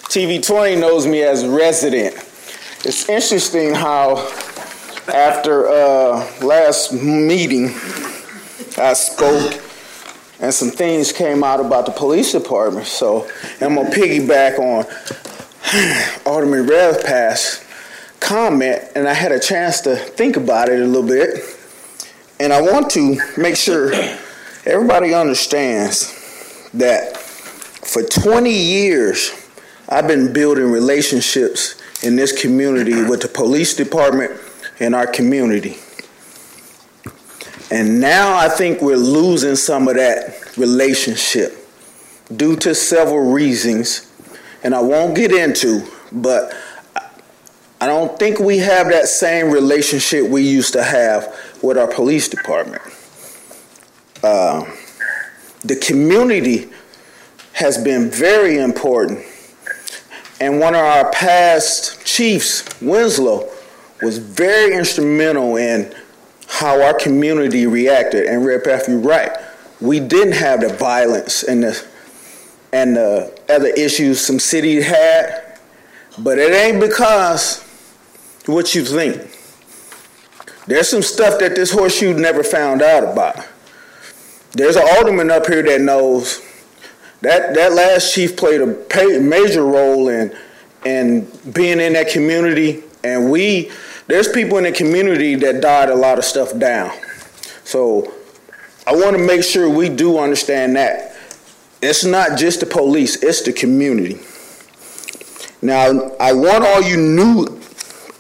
TV20 0.09 0.79
knows 0.79 1.07
me 1.07 1.23
as 1.23 1.47
resident. 1.47 2.15
It's 2.85 3.09
interesting 3.09 3.75
how 3.75 4.17
after 5.09 5.69
uh, 5.69 6.31
last 6.43 6.93
meeting, 6.93 7.69
I 8.77 8.93
spoke 8.93 9.63
and 10.41 10.53
some 10.53 10.71
things 10.71 11.13
came 11.13 11.45
out 11.45 11.61
about 11.61 11.87
the 11.87 11.93
police 11.93 12.33
department. 12.33 12.87
So 12.87 13.29
I'm 13.61 13.77
gonna 13.77 13.91
piggyback 13.91 14.59
on 14.59 14.85
Alderman 16.27 16.67
Redpath's 16.67 17.65
comment, 18.21 18.83
and 18.95 19.09
I 19.09 19.13
had 19.13 19.33
a 19.33 19.41
chance 19.41 19.81
to 19.83 19.97
think 19.97 20.37
about 20.37 20.69
it 20.69 20.81
a 20.81 20.85
little 20.85 21.07
bit. 21.07 21.45
And 22.41 22.53
I 22.53 22.61
want 22.61 22.91
to 22.93 23.19
make 23.37 23.57
sure 23.57 23.93
everybody 24.67 25.15
understands 25.15 26.69
that 26.75 27.17
for 27.17 28.03
20 28.03 28.51
years, 28.51 29.31
I've 29.89 30.09
been 30.09 30.33
building 30.33 30.71
relationships 30.71 31.81
in 32.03 32.17
this 32.17 32.39
community 32.39 33.05
with 33.05 33.23
the 33.23 33.29
police 33.29 33.75
department 33.75 34.33
and 34.81 34.95
our 34.95 35.07
community. 35.07 35.79
And 37.71 38.01
now 38.01 38.37
I 38.37 38.49
think 38.49 38.81
we're 38.81 38.97
losing 38.97 39.57
some 39.57 39.89
of 39.89 39.97
that 39.97 40.57
relationship 40.57 41.57
due 42.37 42.57
to 42.57 42.75
several 42.75 43.33
reasons, 43.33 44.11
and 44.63 44.75
I 44.75 44.81
won't 44.81 45.17
get 45.17 45.33
into, 45.33 45.87
but 46.13 46.55
I 47.81 47.87
don't 47.87 48.19
think 48.19 48.39
we 48.39 48.59
have 48.59 48.89
that 48.91 49.09
same 49.09 49.51
relationship 49.51 50.29
we 50.29 50.43
used 50.43 50.73
to 50.75 50.83
have 50.83 51.35
with 51.63 51.77
our 51.77 51.89
police 51.89 52.29
department. 52.29 52.83
Uh, 54.23 54.65
the 55.63 55.77
community 55.77 56.71
has 57.55 57.83
been 57.83 58.11
very 58.11 58.59
important. 58.59 59.25
And 60.41 60.61
one 60.61 60.75
of 60.75 60.81
our 60.81 61.11
past 61.13 62.05
chiefs, 62.05 62.65
Winslow, 62.81 63.49
was 64.03 64.19
very 64.19 64.75
instrumental 64.75 65.57
in 65.57 65.95
how 66.49 66.83
our 66.83 66.95
community 66.95 67.67
reacted. 67.67 68.27
And 68.27 68.45
Redpath, 68.45 68.89
you're 68.89 68.99
right. 68.99 69.37
We 69.81 70.01
didn't 70.01 70.35
have 70.35 70.61
the 70.61 70.69
violence 70.69 71.43
and 71.43 71.63
the 71.63 71.87
and 72.73 72.97
the 72.97 73.33
other 73.49 73.69
issues 73.69 74.21
some 74.21 74.41
cities 74.41 74.85
had, 74.85 75.59
but 76.19 76.39
it 76.39 76.53
ain't 76.53 76.81
because 76.81 77.63
what 78.47 78.75
you 78.75 78.85
think. 78.85 79.31
There's 80.67 80.89
some 80.89 81.03
stuff 81.03 81.39
that 81.41 81.55
this 81.55 81.71
horseshoe 81.71 82.15
never 82.15 82.43
found 82.43 82.83
out 82.83 83.05
about. 83.05 83.47
There's 84.53 84.77
an 84.77 84.87
alderman 84.97 85.31
up 85.31 85.47
here 85.47 85.63
that 85.63 85.81
knows 85.81 86.41
that 87.21 87.55
that 87.55 87.73
last 87.73 88.15
chief 88.15 88.37
played 88.37 88.61
a 88.61 89.21
major 89.21 89.65
role 89.65 90.09
in 90.09 90.37
in 90.85 91.31
being 91.53 91.81
in 91.81 91.95
that 91.95 92.09
community, 92.11 92.83
and 93.03 93.31
we 93.31 93.71
there's 94.07 94.29
people 94.29 94.59
in 94.59 94.65
the 94.65 94.73
community 94.73 95.35
that 95.37 95.61
died 95.61 95.89
a 95.89 95.95
lot 95.95 96.19
of 96.19 96.25
stuff 96.25 96.57
down. 96.59 96.93
So 97.65 98.13
I 98.87 98.95
want 98.95 99.17
to 99.17 99.23
make 99.23 99.43
sure 99.43 99.69
we 99.69 99.89
do 99.89 100.19
understand 100.19 100.77
that 100.77 101.17
it's 101.83 102.05
not 102.05 102.39
just 102.39 102.61
the 102.61 102.67
police; 102.67 103.23
it's 103.23 103.43
the 103.43 103.53
community. 103.53 104.21
Now 105.63 106.13
I 106.21 106.33
want 106.33 106.65
all 106.65 106.83
you 106.83 106.97
new 106.97 107.61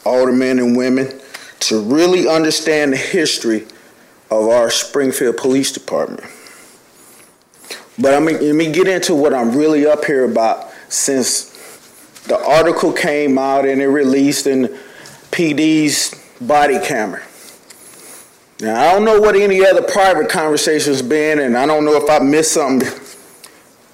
aldermen 0.04 0.58
and 0.58 0.76
women 0.76 1.20
to 1.60 1.80
really 1.80 2.28
understand 2.28 2.92
the 2.92 2.98
history 2.98 3.66
of 4.30 4.48
our 4.48 4.70
Springfield 4.70 5.36
Police 5.36 5.72
Department. 5.72 6.24
But 7.98 8.14
I 8.14 8.20
mean, 8.20 8.40
let 8.40 8.54
me 8.54 8.72
get 8.72 8.88
into 8.88 9.14
what 9.14 9.32
I'm 9.32 9.56
really 9.56 9.86
up 9.86 10.04
here 10.04 10.24
about 10.24 10.70
since 10.88 11.50
the 12.26 12.38
article 12.44 12.92
came 12.92 13.38
out 13.38 13.66
and 13.66 13.80
it 13.80 13.88
released 13.88 14.46
in 14.46 14.76
PD's 15.34 16.14
body 16.40 16.78
camera. 16.78 17.20
Now, 18.60 18.80
I 18.80 18.92
don't 18.92 19.04
know 19.04 19.20
what 19.20 19.34
any 19.34 19.66
other 19.66 19.82
private 19.82 20.28
conversations 20.28 21.02
been, 21.02 21.40
and 21.40 21.58
I 21.58 21.66
don't 21.66 21.84
know 21.84 21.96
if 21.96 22.08
I 22.08 22.20
missed 22.20 22.52
something, 22.52 22.88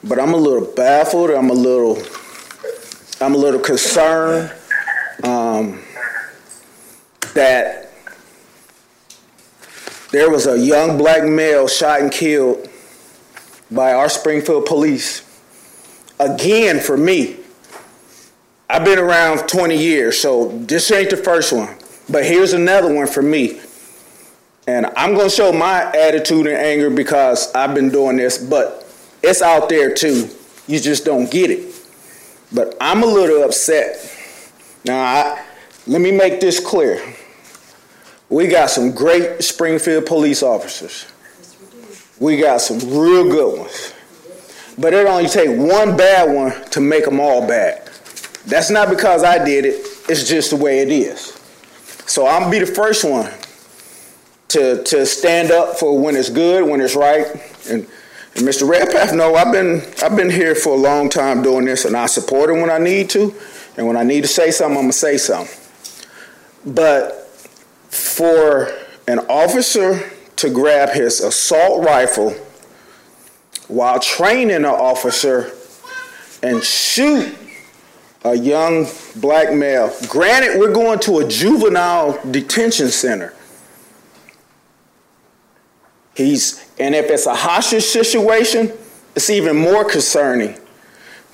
but 0.04 0.20
I'm 0.20 0.34
a 0.34 0.36
little 0.36 0.70
baffled. 0.74 1.30
I'm 1.30 1.48
a 1.48 1.54
little, 1.54 1.96
I'm 3.22 3.34
a 3.34 3.38
little 3.38 3.58
concerned 3.58 4.52
um, 5.22 5.82
that 7.32 7.90
there 10.12 10.28
was 10.28 10.46
a 10.46 10.58
young 10.58 10.98
black 10.98 11.24
male 11.24 11.68
shot 11.68 12.02
and 12.02 12.12
killed 12.12 12.68
by 13.70 13.94
our 13.94 14.10
Springfield 14.10 14.66
police. 14.66 15.22
Again, 16.18 16.80
for 16.80 16.98
me, 16.98 17.39
I've 18.72 18.84
been 18.84 19.00
around 19.00 19.48
20 19.48 19.76
years, 19.76 20.20
so 20.20 20.56
this 20.58 20.92
ain't 20.92 21.10
the 21.10 21.16
first 21.16 21.52
one. 21.52 21.76
But 22.08 22.24
here's 22.24 22.52
another 22.52 22.94
one 22.94 23.08
for 23.08 23.20
me. 23.20 23.60
And 24.68 24.86
I'm 24.96 25.14
going 25.14 25.28
to 25.28 25.34
show 25.34 25.52
my 25.52 25.90
attitude 25.90 26.46
and 26.46 26.56
anger 26.56 26.88
because 26.88 27.52
I've 27.52 27.74
been 27.74 27.90
doing 27.90 28.16
this, 28.16 28.38
but 28.38 28.86
it's 29.24 29.42
out 29.42 29.68
there 29.68 29.92
too. 29.92 30.28
You 30.68 30.78
just 30.78 31.04
don't 31.04 31.28
get 31.28 31.50
it. 31.50 31.74
But 32.52 32.76
I'm 32.80 33.02
a 33.02 33.06
little 33.06 33.42
upset. 33.42 34.16
Now, 34.84 35.02
I, 35.02 35.44
let 35.88 36.00
me 36.00 36.12
make 36.12 36.40
this 36.40 36.64
clear. 36.64 37.02
We 38.28 38.46
got 38.46 38.70
some 38.70 38.92
great 38.92 39.42
Springfield 39.42 40.06
police 40.06 40.44
officers. 40.44 41.06
We 42.20 42.36
got 42.36 42.60
some 42.60 42.78
real 42.78 43.24
good 43.24 43.58
ones. 43.62 43.94
But 44.78 44.92
it 44.94 45.08
only 45.08 45.28
takes 45.28 45.50
one 45.50 45.96
bad 45.96 46.32
one 46.32 46.70
to 46.70 46.80
make 46.80 47.04
them 47.04 47.18
all 47.18 47.44
bad. 47.48 47.89
That's 48.46 48.70
not 48.70 48.88
because 48.88 49.22
I 49.22 49.44
did 49.44 49.64
it. 49.64 49.86
It's 50.08 50.28
just 50.28 50.50
the 50.50 50.56
way 50.56 50.80
it 50.80 50.90
is. 50.90 51.38
So 52.06 52.26
I'm 52.26 52.42
gonna 52.42 52.50
be 52.50 52.58
the 52.58 52.66
first 52.66 53.04
one 53.04 53.30
to 54.48 54.82
to 54.82 55.06
stand 55.06 55.50
up 55.50 55.76
for 55.78 55.98
when 55.98 56.16
it's 56.16 56.30
good, 56.30 56.68
when 56.68 56.80
it's 56.80 56.96
right. 56.96 57.26
And, 57.68 57.86
and 58.36 58.46
Mr. 58.46 58.68
Redpath, 58.68 59.14
no, 59.14 59.34
I've 59.34 59.52
been 59.52 59.82
I've 60.02 60.16
been 60.16 60.30
here 60.30 60.54
for 60.54 60.74
a 60.74 60.78
long 60.78 61.08
time 61.08 61.42
doing 61.42 61.64
this, 61.64 61.84
and 61.84 61.96
I 61.96 62.06
support 62.06 62.50
him 62.50 62.60
when 62.60 62.70
I 62.70 62.78
need 62.78 63.10
to, 63.10 63.34
and 63.76 63.86
when 63.86 63.96
I 63.96 64.02
need 64.02 64.22
to 64.22 64.28
say 64.28 64.50
something, 64.50 64.76
I'm 64.76 64.84
gonna 64.84 64.92
say 64.92 65.18
something. 65.18 65.56
But 66.66 67.28
for 67.90 68.72
an 69.06 69.20
officer 69.28 70.10
to 70.36 70.50
grab 70.50 70.90
his 70.90 71.20
assault 71.20 71.84
rifle 71.84 72.30
while 73.68 74.00
training 74.00 74.56
an 74.56 74.64
officer 74.64 75.52
and 76.42 76.62
shoot 76.62 77.36
a 78.24 78.34
young 78.34 78.86
black 79.16 79.52
male. 79.54 79.94
Granted, 80.08 80.58
we're 80.58 80.72
going 80.72 80.98
to 81.00 81.18
a 81.18 81.28
juvenile 81.28 82.20
detention 82.30 82.88
center. 82.88 83.34
He's, 86.14 86.66
and 86.78 86.94
if 86.94 87.10
it's 87.10 87.26
a 87.26 87.34
hostage 87.34 87.84
situation, 87.84 88.72
it's 89.16 89.30
even 89.30 89.56
more 89.56 89.84
concerning 89.84 90.58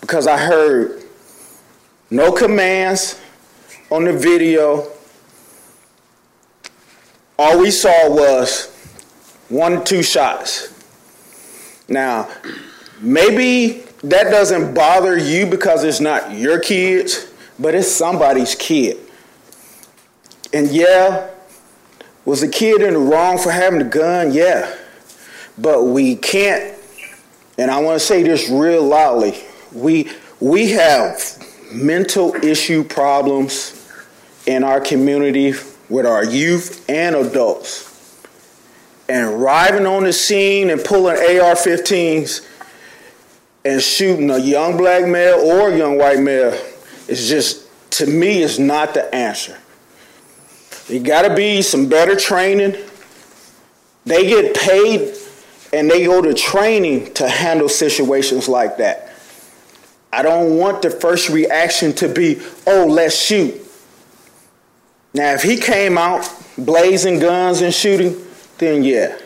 because 0.01 0.27
I 0.27 0.38
heard 0.38 1.03
no 2.11 2.31
commands 2.31 3.20
on 3.90 4.05
the 4.05 4.12
video 4.12 4.88
all 7.38 7.59
we 7.59 7.70
saw 7.70 8.09
was 8.09 8.72
one, 9.49 9.85
two 9.85 10.03
shots. 10.03 10.72
Now, 11.88 12.31
maybe 13.01 13.85
that 14.02 14.30
doesn't 14.30 14.74
bother 14.74 15.16
you 15.16 15.46
because 15.46 15.85
it's 15.85 16.00
not 16.00 16.32
your 16.32 16.61
kids, 16.61 17.32
but 17.59 17.74
it's 17.74 17.90
somebody's 17.90 18.54
kid. 18.54 18.98
And 20.52 20.68
yeah, 20.70 21.30
was 22.24 22.40
the 22.40 22.48
kid 22.48 22.82
in 22.82 22.94
the 22.94 22.98
wrong 22.98 23.38
for 23.38 23.50
having 23.50 23.80
a 23.80 23.85
gun? 23.85 24.32
Yeah. 24.32 24.74
But 25.59 25.85
we 25.85 26.16
can't, 26.16 26.78
and 27.56 27.70
I 27.70 27.80
want 27.80 27.98
to 27.98 28.06
say 28.06 28.22
this 28.22 28.48
real 28.50 28.82
loudly, 28.82 29.42
we 29.72 30.11
we 30.40 30.72
have 30.72 31.18
mental 31.72 32.35
issue 32.44 32.85
problems 32.85 33.90
in 34.46 34.62
our 34.62 34.80
community 34.80 35.54
with 35.88 36.06
our 36.06 36.24
youth 36.24 36.85
and 36.88 37.16
adults. 37.16 37.85
And 39.09 39.24
arriving 39.24 39.87
on 39.87 40.04
the 40.04 40.12
scene 40.12 40.68
and 40.70 40.85
pulling 40.85 41.16
AR 41.16 41.54
15s 41.54 42.44
and 43.66 43.83
shooting 43.83 44.31
a 44.31 44.38
young 44.38 44.76
black 44.76 45.09
male 45.09 45.40
or 45.40 45.72
a 45.72 45.76
young 45.76 45.98
white 45.98 46.20
male 46.20 46.57
is 47.09 47.29
just, 47.29 47.68
to 47.90 48.07
me, 48.07 48.40
is 48.40 48.61
not 48.61 48.94
the 48.94 49.12
answer. 49.12 49.59
You 50.88 51.00
gotta 51.00 51.35
be 51.35 51.62
some 51.62 51.88
better 51.88 52.14
training. 52.14 52.76
They 54.05 54.29
get 54.29 54.55
paid 54.55 55.16
and 55.72 55.90
they 55.90 56.05
go 56.05 56.22
to 56.22 56.33
training 56.33 57.12
to 57.14 57.29
handle 57.29 57.68
situations 57.68 58.48
like 58.48 58.76
that. 58.76 59.12
I 60.12 60.22
don't 60.22 60.59
want 60.59 60.83
the 60.83 60.90
first 60.90 61.29
reaction 61.29 61.92
to 61.94 62.09
be, 62.09 62.40
oh, 62.68 62.87
let's 62.87 63.20
shoot. 63.20 63.61
Now, 65.12 65.33
if 65.33 65.42
he 65.42 65.57
came 65.57 65.98
out 65.98 66.33
blazing 66.57 67.18
guns 67.18 67.62
and 67.62 67.74
shooting, 67.74 68.24
then 68.59 68.85
yeah, 68.85 69.18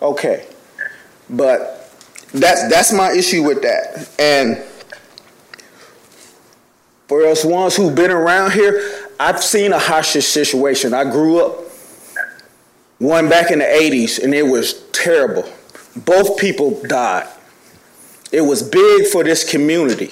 okay. 0.00 0.46
But 1.28 1.75
that's 2.32 2.68
that's 2.68 2.92
my 2.92 3.12
issue 3.12 3.42
with 3.42 3.62
that. 3.62 4.08
And 4.18 4.58
for 7.08 7.24
us 7.26 7.44
ones 7.44 7.76
who've 7.76 7.94
been 7.94 8.10
around 8.10 8.52
here, 8.52 9.08
I've 9.18 9.42
seen 9.42 9.72
a 9.72 9.78
hostage 9.78 10.24
situation. 10.24 10.92
I 10.92 11.04
grew 11.04 11.44
up 11.44 11.66
one 12.98 13.28
back 13.28 13.50
in 13.50 13.60
the 13.60 13.64
80s, 13.64 14.22
and 14.22 14.34
it 14.34 14.42
was 14.42 14.82
terrible. 14.92 15.44
Both 15.96 16.38
people 16.38 16.82
died. 16.82 17.28
It 18.32 18.40
was 18.40 18.62
big 18.62 19.06
for 19.06 19.22
this 19.22 19.48
community. 19.48 20.10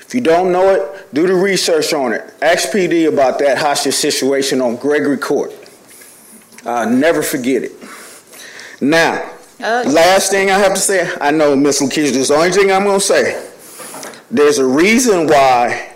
If 0.00 0.14
you 0.14 0.20
don't 0.20 0.52
know 0.52 0.68
it, 0.70 1.14
do 1.14 1.26
the 1.26 1.34
research 1.34 1.94
on 1.94 2.12
it. 2.12 2.34
Ask 2.42 2.70
PD 2.70 3.08
about 3.08 3.38
that 3.38 3.58
hostage 3.58 3.94
situation 3.94 4.60
on 4.60 4.76
Gregory 4.76 5.16
Court. 5.16 5.52
I'll 6.66 6.90
never 6.90 7.22
forget 7.22 7.62
it. 7.62 7.72
Now, 8.80 9.30
uh, 9.62 9.84
last 9.86 10.30
thing 10.30 10.50
I 10.50 10.58
have 10.58 10.74
to 10.74 10.80
say, 10.80 11.08
I 11.20 11.30
know 11.30 11.54
Miss 11.54 11.80
Lakeisha, 11.80 12.12
this 12.12 12.16
is 12.16 12.28
the 12.28 12.34
only 12.34 12.50
thing 12.50 12.70
I'm 12.72 12.84
going 12.84 12.98
to 12.98 13.04
say. 13.04 13.48
There's 14.30 14.58
a 14.58 14.66
reason 14.66 15.26
why 15.26 15.92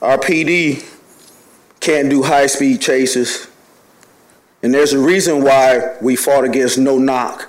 our 0.00 0.16
PD 0.18 0.86
can't 1.80 2.08
do 2.08 2.22
high 2.22 2.46
speed 2.46 2.80
chases, 2.80 3.48
and 4.62 4.72
there's 4.72 4.92
a 4.92 4.98
reason 4.98 5.42
why 5.42 5.96
we 6.00 6.14
fought 6.14 6.44
against 6.44 6.78
no 6.78 6.98
knock 6.98 7.48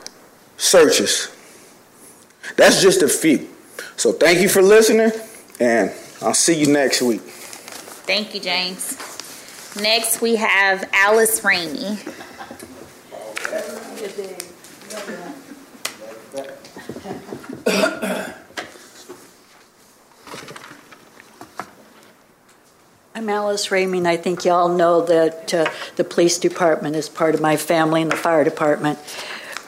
searches. 0.58 1.36
That's 2.56 2.82
just 2.82 3.02
a 3.02 3.08
few. 3.08 3.50
So 3.98 4.12
thank 4.12 4.40
you 4.40 4.50
for 4.50 4.62
listening, 4.62 5.12
and 5.60 5.92
I'll 6.22 6.34
see 6.34 6.60
you 6.60 6.68
next 6.68 7.02
week. 7.02 7.22
Thank 7.22 8.34
you, 8.34 8.40
James. 8.40 8.98
Next, 9.80 10.22
we 10.22 10.36
have 10.38 10.90
Alice 10.94 11.42
Ramey. 11.42 12.00
I'm 23.14 23.30
Alice 23.30 23.68
Ramey, 23.68 24.00
and 24.00 24.08
I 24.08 24.18
think 24.18 24.46
y'all 24.46 24.68
know 24.68 25.06
that 25.06 25.54
uh, 25.54 25.70
the 25.96 26.04
police 26.04 26.40
department 26.40 26.96
is 26.96 27.08
part 27.08 27.36
of 27.36 27.42
my 27.42 27.56
family 27.56 28.02
and 28.02 28.12
the 28.12 28.16
fire 28.16 28.44
department. 28.44 28.98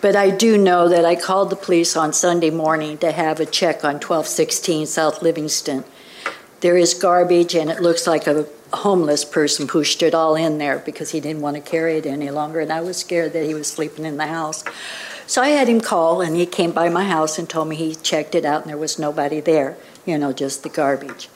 But 0.01 0.15
I 0.15 0.31
do 0.31 0.57
know 0.57 0.89
that 0.89 1.05
I 1.05 1.15
called 1.15 1.49
the 1.49 1.55
police 1.55 1.95
on 1.95 2.13
Sunday 2.13 2.49
morning 2.49 2.97
to 2.97 3.11
have 3.11 3.39
a 3.39 3.45
check 3.45 3.85
on 3.85 3.95
1216 3.95 4.87
South 4.87 5.21
Livingston. 5.21 5.83
There 6.61 6.77
is 6.77 6.95
garbage, 6.95 7.53
and 7.53 7.69
it 7.69 7.79
looks 7.79 8.07
like 8.07 8.25
a 8.25 8.47
homeless 8.73 9.23
person 9.23 9.67
pushed 9.67 10.01
it 10.01 10.15
all 10.15 10.35
in 10.35 10.57
there 10.57 10.79
because 10.79 11.11
he 11.11 11.19
didn't 11.19 11.41
want 11.41 11.55
to 11.55 11.61
carry 11.61 11.97
it 11.97 12.05
any 12.05 12.31
longer, 12.31 12.59
and 12.59 12.73
I 12.73 12.81
was 12.81 12.97
scared 12.97 13.33
that 13.33 13.45
he 13.45 13.53
was 13.53 13.67
sleeping 13.67 14.05
in 14.05 14.17
the 14.17 14.27
house. 14.27 14.63
So 15.25 15.41
I 15.41 15.49
had 15.49 15.67
him 15.67 15.81
call, 15.81 16.21
and 16.21 16.35
he 16.35 16.45
came 16.45 16.71
by 16.71 16.89
my 16.89 17.05
house 17.05 17.39
and 17.39 17.49
told 17.49 17.67
me 17.69 17.75
he 17.75 17.95
checked 17.95 18.35
it 18.35 18.45
out, 18.45 18.61
and 18.61 18.69
there 18.69 18.77
was 18.77 18.99
nobody 18.99 19.39
there, 19.39 19.77
you 20.05 20.17
know, 20.17 20.33
just 20.33 20.63
the 20.63 20.69
garbage. 20.69 21.29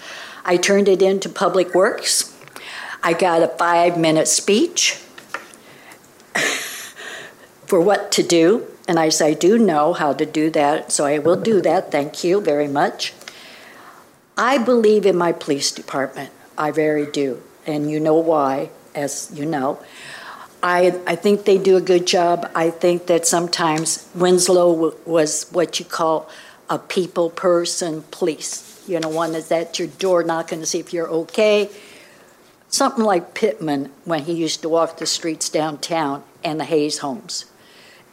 I 0.44 0.58
turned 0.58 0.88
it 0.88 1.02
into 1.02 1.30
Public 1.30 1.74
Works. 1.74 2.34
I 3.04 3.14
got 3.14 3.42
a 3.42 3.48
five 3.48 3.98
minute 3.98 4.28
speech 4.28 4.94
for 7.66 7.82
what 7.82 8.12
to 8.14 8.24
do. 8.24 8.68
And 8.88 8.98
I 8.98 9.10
said, 9.10 9.28
I 9.28 9.34
do 9.34 9.58
know 9.58 9.92
how 9.92 10.14
to 10.14 10.26
do 10.26 10.50
that, 10.52 10.92
so 10.92 11.06
I 11.06 11.20
will 11.20 11.36
do 11.36 11.62
that. 11.62 11.92
Thank 11.92 12.24
you 12.24 12.40
very 12.40 12.70
much. 12.70 13.14
I 14.38 14.58
believe 14.58 15.06
in 15.06 15.18
my 15.18 15.34
police 15.34 15.72
department. 15.72 16.32
I 16.58 16.72
very 16.72 17.06
do. 17.06 17.44
And 17.66 17.92
you 17.92 18.00
know 18.00 18.16
why, 18.16 18.70
as 18.96 19.30
you 19.34 19.46
know. 19.46 19.80
I, 20.64 21.00
I 21.06 21.16
think 21.16 21.46
they 21.46 21.58
do 21.58 21.78
a 21.78 21.82
good 21.82 22.08
job. 22.08 22.50
I 22.56 22.72
think 22.72 23.08
that 23.08 23.28
sometimes 23.28 24.10
Winslow 24.16 24.96
was 25.06 25.48
what 25.52 25.80
you 25.80 25.86
call 25.86 26.30
a 26.70 26.80
people 26.80 27.30
person 27.30 28.04
police 28.12 28.68
you 28.88 29.00
know, 29.00 29.10
one 29.10 29.34
that's 29.34 29.52
at 29.52 29.78
your 29.80 29.88
door 29.88 30.24
knocking 30.24 30.60
to 30.62 30.66
see 30.66 30.80
if 30.80 30.94
you're 30.94 31.10
okay. 31.10 31.70
Something 32.70 33.04
like 33.04 33.34
Pittman 33.34 33.92
when 34.06 34.24
he 34.24 34.34
used 34.34 34.62
to 34.62 34.70
walk 34.70 34.98
the 34.98 35.06
streets 35.06 35.50
downtown 35.50 36.24
and 36.44 36.60
the 36.60 36.66
Hayes 36.66 37.00
homes. 37.00 37.46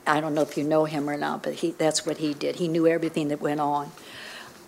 I 0.07 0.21
don't 0.21 0.35
know 0.35 0.43
if 0.43 0.57
you 0.57 0.65
know 0.65 0.85
him 0.85 1.09
or 1.09 1.17
not, 1.17 1.43
but 1.43 1.55
he, 1.55 1.71
that's 1.73 2.05
what 2.05 2.19
he 2.19 2.35
did. 2.35 2.57
He 2.57 2.69
knew 2.69 2.87
everything 2.87 3.29
that 3.29 3.41
went 3.41 3.61
on. 3.61 3.91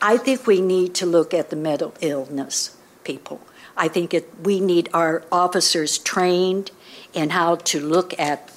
I 0.01 0.17
think 0.17 0.47
we 0.47 0.61
need 0.61 0.95
to 0.97 1.07
look 1.07 1.35
at 1.35 1.51
the 1.51 1.57
mental 1.57 1.95
illness 2.01 2.77
people. 3.05 3.41
I 3.77 3.89
think 3.89 4.15
it, 4.15 4.31
we 4.43 4.61
need 4.61 4.89
our 4.95 5.25
officers 5.31 5.99
trained 5.99 6.71
in 7.17 7.31
how 7.31 7.57
to 7.57 7.81
look 7.81 8.17
at 8.21 8.53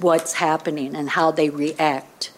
what's 0.00 0.34
happening 0.34 0.96
and 0.96 1.10
how 1.10 1.30
they 1.30 1.50
react. 1.50 2.32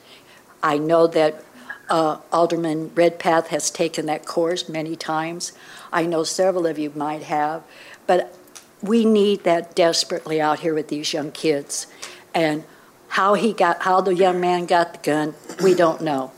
I 0.63 0.77
know 0.77 1.07
that 1.07 1.43
uh, 1.89 2.19
Alderman 2.33 2.91
Redpath 2.95 3.49
has 3.49 3.71
taken 3.71 4.07
that 4.07 4.27
course 4.27 4.69
many 4.69 4.97
times. 4.97 5.53
I 5.93 6.07
know 6.07 6.25
several 6.25 6.67
of 6.67 6.79
you 6.79 6.93
might 6.95 7.23
have, 7.23 7.63
but 8.07 8.37
we 8.83 9.05
need 9.05 9.45
that 9.45 9.75
desperately 9.75 10.41
out 10.41 10.61
here 10.61 10.75
with 10.75 10.89
these 10.89 11.13
young 11.13 11.31
kids. 11.31 11.87
And 12.35 12.65
how 13.09 13.35
he 13.35 13.53
got, 13.53 13.83
how 13.83 14.01
the 14.01 14.15
young 14.15 14.41
man 14.41 14.67
got 14.67 14.93
the 14.93 14.99
gun, 14.99 15.35
we 15.63 15.75
don't 15.75 16.01
know. 16.01 16.33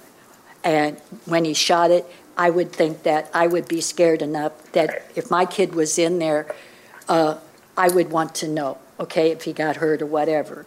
And 0.65 0.99
when 1.25 1.45
he 1.45 1.55
shot 1.55 1.91
it, 1.91 2.07
I 2.37 2.51
would 2.51 2.73
think 2.73 3.03
that 3.03 3.31
I 3.35 3.47
would 3.47 3.69
be 3.69 3.81
scared 3.81 4.23
enough 4.23 4.73
that 4.73 5.03
if 5.15 5.31
my 5.31 5.45
kid 5.45 5.75
was 5.75 5.99
in 5.99 6.19
there, 6.19 6.55
uh, 7.09 7.39
I 7.77 7.89
would 7.89 8.11
want 8.11 8.35
to 8.37 8.49
know, 8.49 8.79
okay, 9.03 9.31
if 9.31 9.43
he 9.43 9.53
got 9.53 9.77
hurt 9.77 10.01
or 10.01 10.07
whatever. 10.07 10.67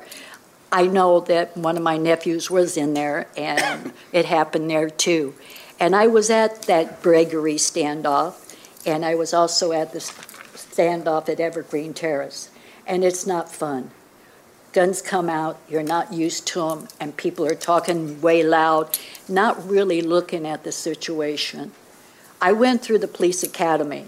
I 0.72 0.88
know 0.88 1.22
that 1.22 1.56
one 1.56 1.78
of 1.78 1.84
my 1.84 1.98
nephews 1.98 2.52
was 2.52 2.76
in 2.76 2.94
there, 2.94 3.28
and 3.38 3.94
it 4.12 4.26
happened 4.26 4.70
there 4.70 4.90
too. 4.90 5.34
And 5.80 5.96
I 5.96 6.08
was 6.08 6.30
at 6.30 6.64
that 6.64 7.02
Gregory 7.02 7.56
standoff, 7.56 8.56
and 8.86 9.06
I 9.06 9.16
was 9.16 9.34
also 9.34 9.72
at 9.72 9.94
the 9.94 10.00
standoff 10.00 11.30
at 11.30 11.40
Evergreen 11.40 11.94
Terrace. 11.94 12.50
And 12.88 13.04
it's 13.04 13.26
not 13.26 13.52
fun. 13.52 13.92
Guns 14.74 15.02
come 15.02 15.30
out, 15.30 15.58
you're 15.70 15.84
not 15.84 16.12
used 16.12 16.46
to 16.48 16.60
them, 16.60 16.88
and 17.00 17.16
people 17.16 17.46
are 17.46 17.56
talking 17.56 18.22
way 18.22 18.44
loud, 18.44 18.98
not 19.30 19.68
really 19.68 20.02
looking 20.02 20.46
at 20.46 20.64
the 20.64 20.72
situation. 20.72 21.72
I 22.42 22.52
went 22.52 22.82
through 22.82 23.00
the 23.00 23.08
police 23.08 23.42
academy, 23.42 24.08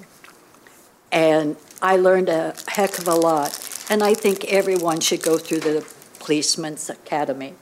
and 1.11 1.55
I 1.81 1.95
learned 1.95 2.27
a 2.27 2.53
heck 2.67 2.97
of 2.99 3.07
a 3.07 3.15
lot. 3.15 3.76
And 3.89 4.03
I 4.03 4.13
think 4.13 4.43
everyone 4.45 4.99
should 4.99 5.23
go 5.23 5.37
through 5.37 5.61
the 5.61 5.87
Policeman's 6.19 6.89
Academy. 6.89 7.53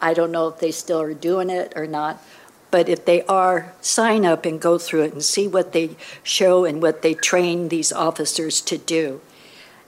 I 0.00 0.14
don't 0.14 0.30
know 0.30 0.46
if 0.46 0.60
they 0.60 0.70
still 0.70 1.00
are 1.00 1.14
doing 1.14 1.50
it 1.50 1.72
or 1.74 1.86
not, 1.86 2.22
but 2.70 2.88
if 2.88 3.04
they 3.04 3.22
are, 3.24 3.72
sign 3.80 4.24
up 4.24 4.46
and 4.46 4.60
go 4.60 4.78
through 4.78 5.02
it 5.02 5.12
and 5.12 5.24
see 5.24 5.48
what 5.48 5.72
they 5.72 5.96
show 6.22 6.64
and 6.64 6.80
what 6.80 7.02
they 7.02 7.14
train 7.14 7.68
these 7.70 7.92
officers 7.92 8.60
to 8.62 8.78
do. 8.78 9.20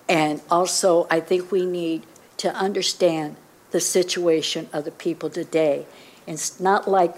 And 0.09 0.41
also, 0.51 1.07
I 1.09 1.21
think 1.21 1.53
we 1.53 1.65
need 1.65 2.03
to 2.39 2.53
understand 2.53 3.37
the 3.71 3.81
situation 3.81 4.69
of 4.73 4.85
the 4.85 4.91
people 4.91 5.31
today. 5.31 5.87
It's 6.27 6.59
not 6.59 6.89
like 6.89 7.15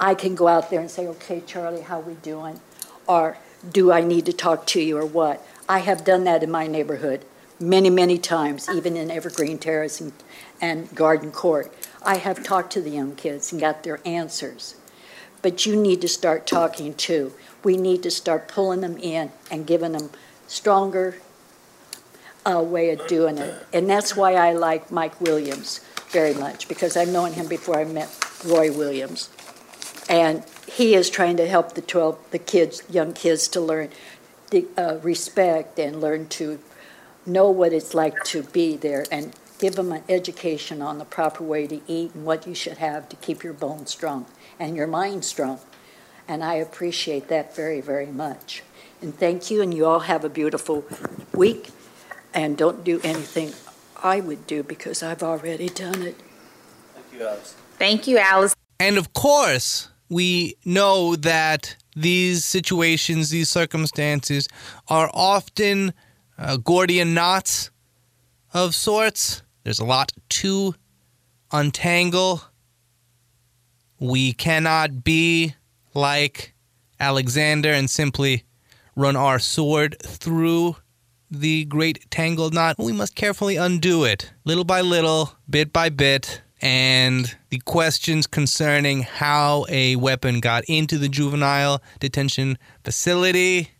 I 0.00 0.14
can 0.14 0.34
go 0.34 0.48
out 0.48 0.70
there 0.70 0.80
and 0.80 0.90
say, 0.90 1.06
okay, 1.06 1.40
Charlie, 1.46 1.82
how 1.82 2.00
we 2.00 2.14
doing? 2.14 2.60
Or 3.06 3.38
do 3.70 3.92
I 3.92 4.00
need 4.00 4.26
to 4.26 4.32
talk 4.32 4.66
to 4.68 4.80
you 4.80 4.98
or 4.98 5.06
what? 5.06 5.46
I 5.68 5.80
have 5.80 6.04
done 6.04 6.24
that 6.24 6.42
in 6.42 6.50
my 6.50 6.66
neighborhood 6.66 7.24
many, 7.60 7.90
many 7.90 8.18
times, 8.18 8.68
even 8.68 8.96
in 8.96 9.10
Evergreen 9.10 9.58
Terrace 9.58 10.00
and, 10.00 10.12
and 10.60 10.92
Garden 10.94 11.30
Court. 11.30 11.72
I 12.02 12.16
have 12.16 12.42
talked 12.42 12.72
to 12.72 12.80
the 12.80 12.90
young 12.90 13.14
kids 13.14 13.52
and 13.52 13.60
got 13.60 13.82
their 13.82 14.00
answers. 14.06 14.76
But 15.42 15.66
you 15.66 15.76
need 15.76 16.00
to 16.00 16.08
start 16.08 16.46
talking 16.46 16.94
too. 16.94 17.32
We 17.62 17.76
need 17.76 18.02
to 18.02 18.10
start 18.10 18.48
pulling 18.48 18.80
them 18.80 18.96
in 18.98 19.30
and 19.50 19.66
giving 19.66 19.92
them 19.92 20.10
stronger 20.46 21.16
uh, 22.44 22.62
way 22.62 22.90
of 22.90 23.06
doing 23.06 23.38
it. 23.38 23.66
And 23.72 23.88
that's 23.88 24.16
why 24.16 24.34
I 24.34 24.52
like 24.52 24.90
Mike 24.90 25.20
Williams 25.20 25.80
very 26.08 26.34
much 26.34 26.68
because 26.68 26.96
I've 26.96 27.08
known 27.08 27.32
him 27.34 27.46
before 27.46 27.78
I 27.78 27.84
met 27.84 28.08
Roy 28.44 28.72
Williams. 28.72 29.30
And 30.08 30.42
he 30.66 30.94
is 30.94 31.08
trying 31.08 31.36
to 31.36 31.46
help 31.46 31.74
the 31.74 31.82
12, 31.82 32.18
the 32.30 32.38
kids, 32.38 32.82
young 32.90 33.12
kids 33.12 33.46
to 33.48 33.60
learn 33.60 33.90
the, 34.50 34.66
uh, 34.76 34.96
respect 35.02 35.78
and 35.78 36.00
learn 36.00 36.26
to 36.28 36.58
know 37.26 37.50
what 37.50 37.72
it's 37.72 37.94
like 37.94 38.22
to 38.24 38.42
be 38.42 38.76
there 38.76 39.04
and 39.10 39.34
give 39.58 39.76
them 39.76 39.92
an 39.92 40.02
education 40.08 40.80
on 40.80 40.98
the 40.98 41.04
proper 41.04 41.44
way 41.44 41.66
to 41.66 41.80
eat 41.86 42.14
and 42.14 42.24
what 42.24 42.46
you 42.46 42.54
should 42.54 42.78
have 42.78 43.08
to 43.10 43.16
keep 43.16 43.44
your 43.44 43.52
bones 43.52 43.90
strong 43.90 44.26
and 44.58 44.76
your 44.76 44.86
mind 44.86 45.24
strong. 45.24 45.60
And 46.26 46.42
I 46.42 46.54
appreciate 46.54 47.28
that 47.28 47.54
very, 47.54 47.80
very 47.80 48.06
much. 48.06 48.62
And 49.02 49.14
thank 49.16 49.50
you, 49.50 49.62
and 49.62 49.72
you 49.74 49.86
all 49.86 50.00
have 50.00 50.24
a 50.24 50.28
beautiful 50.28 50.84
week. 51.34 51.70
And 52.32 52.56
don't 52.56 52.84
do 52.84 53.00
anything 53.02 53.52
I 54.02 54.20
would 54.20 54.46
do 54.46 54.62
because 54.62 55.02
I've 55.02 55.22
already 55.22 55.68
done 55.68 56.02
it. 56.02 56.16
Thank 56.94 57.12
you, 57.12 57.26
Alice. 57.26 57.54
Thank 57.78 58.06
you, 58.06 58.18
Alice. 58.18 58.54
And 58.78 58.96
of 58.96 59.12
course, 59.12 59.88
we 60.08 60.56
know 60.64 61.16
that 61.16 61.76
these 61.96 62.44
situations, 62.44 63.30
these 63.30 63.50
circumstances 63.50 64.48
are 64.88 65.10
often 65.12 65.92
uh, 66.40 66.56
Gordian 66.56 67.14
knots 67.14 67.70
of 68.52 68.74
sorts. 68.74 69.42
There's 69.62 69.78
a 69.78 69.84
lot 69.84 70.12
to 70.30 70.74
untangle. 71.52 72.42
We 73.98 74.32
cannot 74.32 75.04
be 75.04 75.54
like 75.92 76.54
Alexander 76.98 77.70
and 77.70 77.90
simply 77.90 78.44
run 78.96 79.16
our 79.16 79.38
sword 79.38 79.96
through 80.02 80.76
the 81.30 81.64
great 81.66 82.10
tangled 82.10 82.54
knot. 82.54 82.76
We 82.78 82.92
must 82.92 83.14
carefully 83.14 83.56
undo 83.56 84.04
it, 84.04 84.32
little 84.44 84.64
by 84.64 84.80
little, 84.80 85.32
bit 85.48 85.72
by 85.72 85.90
bit. 85.90 86.42
And 86.62 87.34
the 87.48 87.58
questions 87.60 88.26
concerning 88.26 89.02
how 89.02 89.64
a 89.70 89.96
weapon 89.96 90.40
got 90.40 90.64
into 90.64 90.98
the 90.98 91.08
juvenile 91.08 91.80
detention 92.00 92.58
facility 92.84 93.70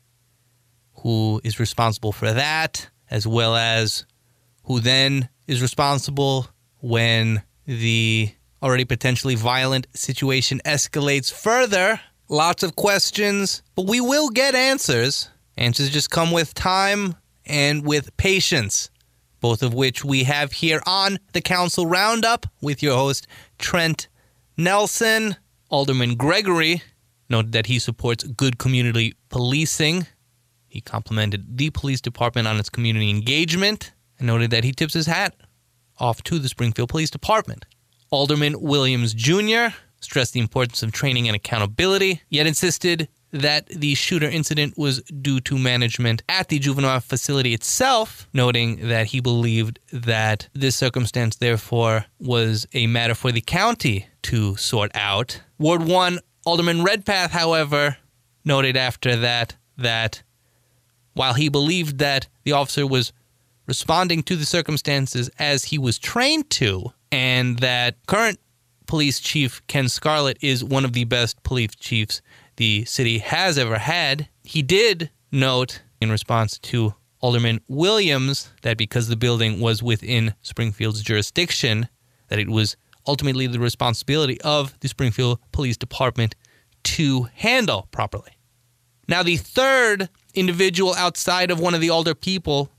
who 1.03 1.41
is 1.45 1.59
responsible 1.59 2.13
for 2.13 2.33
that, 2.33 2.89
as 3.11 3.27
well 3.27 3.57
as 3.57 4.05
who 4.65 4.81
then 4.81 5.29
is 5.47 5.63
responsible 5.63 6.47
when 6.79 7.43
the 7.67 8.31
already 8.63 8.85
potentially 8.85 9.35
violent 9.35 9.87
situation 9.95 10.61
escalates 10.65 11.33
further. 11.33 12.01
Lots 12.29 12.63
of 12.63 12.77
questions, 12.77 13.63
but 13.75 13.87
we 13.87 14.01
will 14.01 14.29
get 14.29 14.55
answers. 14.55 15.31
Answers 15.57 15.91
just 15.91 16.11
come 16.11 16.31
with 16.31 16.55
time 16.55 17.17
and 17.45 17.85
with 17.85 18.17
patience, 18.17 18.91
both 19.41 19.63
of 19.63 19.75
which 19.75 20.05
we 20.05 20.25
have 20.25 20.53
here 20.53 20.81
on 20.87 21.19
the 21.33 21.41
Council 21.41 21.87
Roundup 21.87 22.47
with 22.61 22.83
your 22.83 22.97
host, 22.97 23.27
Trent 23.59 24.09
Nelson. 24.57 25.37
Alderman 25.71 26.17
Gregory 26.17 26.83
noted 27.29 27.53
that 27.53 27.67
he 27.67 27.79
supports 27.79 28.25
good 28.25 28.59
community 28.59 29.15
policing 29.29 30.07
He 30.71 30.81
complimented 30.81 31.59
the 31.59 31.71
police 31.71 32.01
department 32.01 32.47
on 32.47 32.59
its 32.59 32.71
community 32.71 33.11
engagement 33.11 33.93
and 34.19 34.29
noted 34.29 34.53
that 34.53 34.63
he 34.63 34.73
tips 34.73 34.95
his 34.95 35.07
hat 35.07 35.35
off 35.99 36.23
to 36.23 36.39
the 36.39 36.49
Springfield 36.49 36.89
Police 36.89 37.11
Department. 37.11 37.67
Alderman 38.11 38.61
Williams 38.61 39.13
Jr. 39.13 39.75
stressed 40.01 40.33
the 40.33 40.41
importance 40.41 40.83
of 40.85 40.93
training 40.93 41.27
and 41.27 41.35
accountability, 41.35 42.23
yet 42.31 42.47
insisted 42.47 43.09
that 43.33 43.67
the 43.67 43.95
shooter 43.95 44.29
incident 44.29 44.79
was 44.79 45.03
due 45.03 45.41
to 45.41 45.59
management 45.59 46.23
at 46.29 46.49
the 46.49 46.61
juvenile 46.61 47.01
facility 47.01 47.53
itself, 47.53 48.29
noting 48.33 48.89
that 48.89 49.09
he 49.09 49.21
believed 49.21 49.81
that 49.93 50.49
this 50.53 50.77
circumstance, 50.77 51.37
therefore, 51.37 52.07
was 52.21 52.67
a 52.75 52.87
matter 52.87 53.15
for 53.15 53.33
the 53.33 53.41
county 53.41 54.07
to 54.23 54.57
sort 54.57 54.91
out. 54.95 55.43
Ward 55.59 55.83
1 55.83 56.21
Alderman 56.47 56.85
Redpath, 56.85 57.33
however, 57.33 57.97
noted 58.45 58.77
after 58.77 59.17
that 59.17 59.57
that 59.77 60.23
while 61.15 61.35
he 61.35 61.49
believed 61.49 61.99
that 61.99 62.29
the 62.45 62.53
officer 62.53 62.87
was 62.87 63.13
responding 63.67 64.23
to 64.25 64.37
the 64.37 64.47
circumstances 64.47 65.31
as 65.39 65.65
he 65.65 65.79
was 65.79 65.99
trained 65.99 66.51
to, 66.51 66.93
and 67.13 67.59
that 67.61 67.97
current 68.07 68.39
police 68.87 69.21
chief 69.21 69.65
Ken 69.69 69.85
Scarlette 69.85 70.39
is 70.41 70.65
one 70.65 70.85
of 70.85 70.93
the 70.93 71.05
best 71.05 71.43
police 71.43 71.75
chiefs 71.77 72.21
the 72.57 72.85
city 72.85 73.19
has 73.19 73.57
ever 73.59 73.79
had. 73.79 74.29
He 74.43 74.63
did 74.63 75.11
note 75.31 75.83
in 76.01 76.11
response 76.11 76.59
to 76.59 76.95
Alderman 77.21 77.61
Williams 77.69 78.51
that 78.63 78.77
because 78.77 79.09
the 79.09 79.17
building 79.17 79.61
was 79.61 79.83
within 79.83 80.35
Springfield's 80.43 81.03
jurisdiction, 81.03 81.89
that 82.29 82.39
it 82.39 82.49
was 82.49 82.77
ultimately 83.07 83.47
the 83.47 83.61
responsibility 83.61 84.41
of 84.41 84.79
the 84.81 84.89
Springfield 84.89 85.39
Police 85.53 85.77
Department 85.77 86.35
to 86.83 87.29
handle 87.35 87.89
properly. 87.91 88.33
Now, 89.11 89.25
the 89.25 89.39
third 89.39 90.09
individual 90.35 90.95
outside 90.95 91.51
of 91.51 91.59
one 91.59 91.75
of 91.75 91.81
the 91.81 91.91
older 91.91 92.15
people 92.15 92.71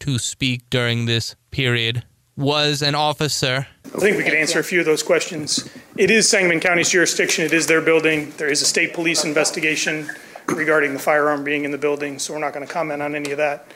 to 0.00 0.18
speak 0.18 0.68
during 0.68 1.06
this 1.06 1.36
period 1.50 2.04
was 2.36 2.82
an 2.82 2.94
officer. 2.94 3.66
I 3.86 3.98
think 3.98 4.18
we 4.18 4.24
could 4.24 4.34
answer 4.34 4.58
a 4.58 4.62
few 4.62 4.80
of 4.80 4.84
those 4.84 5.02
questions. 5.02 5.66
It 5.96 6.10
is 6.10 6.28
Sangamon 6.28 6.60
County's 6.60 6.90
jurisdiction, 6.90 7.46
it 7.46 7.54
is 7.54 7.66
their 7.66 7.80
building. 7.80 8.34
There 8.36 8.50
is 8.50 8.60
a 8.60 8.66
state 8.66 8.92
police 8.92 9.24
investigation 9.24 10.10
regarding 10.48 10.92
the 10.92 10.98
firearm 10.98 11.44
being 11.44 11.64
in 11.64 11.70
the 11.70 11.78
building, 11.78 12.18
so 12.18 12.34
we're 12.34 12.40
not 12.40 12.52
going 12.52 12.66
to 12.66 12.70
comment 12.70 13.00
on 13.00 13.14
any 13.14 13.30
of 13.30 13.38
that. 13.38 13.66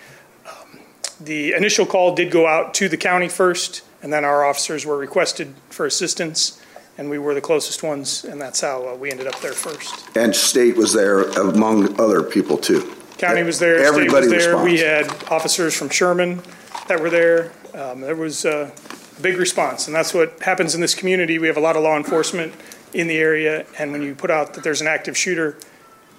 Um, 0.46 0.80
the 1.18 1.54
initial 1.54 1.86
call 1.86 2.14
did 2.14 2.30
go 2.30 2.46
out 2.46 2.74
to 2.74 2.90
the 2.90 2.98
county 2.98 3.30
first, 3.30 3.80
and 4.02 4.12
then 4.12 4.26
our 4.26 4.44
officers 4.44 4.84
were 4.84 4.98
requested 4.98 5.54
for 5.70 5.86
assistance, 5.86 6.60
and 6.98 7.08
we 7.08 7.18
were 7.18 7.32
the 7.32 7.40
closest 7.40 7.82
ones, 7.82 8.24
and 8.24 8.40
that's 8.40 8.60
how 8.60 8.88
uh, 8.88 8.94
we 8.94 9.10
ended 9.10 9.28
up 9.28 9.40
there 9.40 9.52
first. 9.52 10.08
And 10.16 10.34
state 10.34 10.76
was 10.76 10.92
there 10.92 11.22
among 11.40 11.98
other 11.98 12.22
people 12.22 12.58
too. 12.58 12.92
County 13.16 13.44
was 13.44 13.58
there, 13.58 13.78
state 13.78 13.86
Everybody 13.86 14.26
was 14.26 14.44
there. 14.44 14.62
We 14.62 14.78
had 14.78 15.06
officers 15.30 15.76
from 15.76 15.88
Sherman 15.88 16.42
that 16.88 17.00
were 17.00 17.10
there. 17.10 17.52
Um, 17.74 18.00
There 18.00 18.16
was 18.16 18.44
a 18.44 18.72
big 19.22 19.38
response, 19.38 19.86
and 19.86 19.94
that's 19.94 20.12
what 20.12 20.40
happens 20.42 20.74
in 20.74 20.80
this 20.80 20.94
community. 20.94 21.38
We 21.38 21.46
have 21.46 21.56
a 21.56 21.60
lot 21.60 21.76
of 21.76 21.82
law 21.82 21.96
enforcement 21.96 22.52
in 22.92 23.06
the 23.06 23.16
area, 23.18 23.64
and 23.78 23.92
when 23.92 24.02
you 24.02 24.14
put 24.14 24.30
out 24.30 24.54
that 24.54 24.64
there's 24.64 24.80
an 24.80 24.88
active 24.88 25.16
shooter 25.16 25.56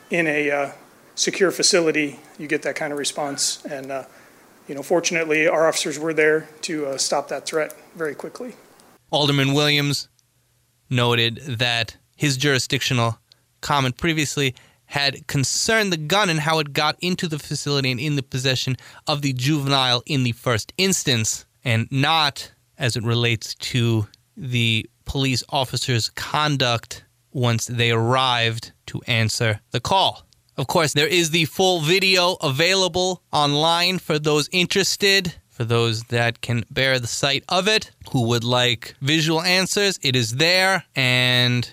in 0.10 0.28
a 0.28 0.50
uh, 0.50 0.72
secure 1.16 1.52
facility, 1.52 2.20
you 2.38 2.48
get 2.48 2.62
that 2.62 2.76
kind 2.76 2.94
of 2.94 3.00
response. 3.00 3.64
And, 3.66 3.92
uh, 3.92 4.04
you 4.68 4.76
know, 4.76 4.84
fortunately, 4.84 5.48
our 5.48 5.68
officers 5.68 6.00
were 6.00 6.14
there 6.14 6.48
to 6.62 6.88
uh, 6.88 6.98
stop 6.98 7.28
that 7.30 7.46
threat 7.46 7.76
very 7.96 8.16
quickly. 8.16 8.56
Alderman 9.12 9.54
Williams 9.54 10.08
noted 10.90 11.38
that 11.48 11.98
his 12.16 12.38
jurisdictional 12.38 13.20
comment 13.62 13.98
previously 13.98 14.56
had 14.86 15.28
concerned 15.28 15.94
the 15.94 15.98
gun 15.98 16.30
and 16.30 16.40
how 16.40 16.60
it 16.60 16.74
got 16.74 16.98
into 17.00 17.28
the 17.28 17.38
facility 17.38 17.92
and 17.92 18.00
in 18.00 18.16
the 18.16 18.24
possession 18.24 18.76
of 19.08 19.22
the 19.22 19.34
juvenile 19.34 20.02
in 20.06 20.24
the 20.24 20.32
first 20.32 20.74
instance, 20.78 21.46
and 21.64 21.88
not 21.92 22.52
as 22.78 22.96
it 22.96 23.04
relates 23.04 23.54
to 23.56 24.08
the 24.36 24.90
police 25.06 25.44
officer's 25.50 26.10
conduct 26.12 27.04
once 27.32 27.68
they 27.68 27.92
arrived 27.92 28.72
to 28.88 29.02
answer 29.06 29.60
the 29.72 29.80
call. 29.80 30.26
Of 30.58 30.68
course, 30.68 30.94
there 30.94 31.08
is 31.08 31.30
the 31.30 31.46
full 31.46 31.82
video 31.82 32.34
available 32.42 33.24
online 33.32 34.00
for 34.00 34.20
those 34.20 34.50
interested, 34.52 35.36
for 35.60 35.66
those 35.66 36.04
that 36.04 36.40
can 36.40 36.64
bear 36.72 37.00
the 37.00 37.08
sight 37.08 37.44
of 37.50 37.68
it, 37.68 37.92
who 38.14 38.22
would 38.22 38.46
like 38.46 38.96
visual 39.02 39.42
answers. 39.42 40.00
It 40.02 40.16
is 40.16 40.38
there, 40.38 40.86
and 40.96 41.70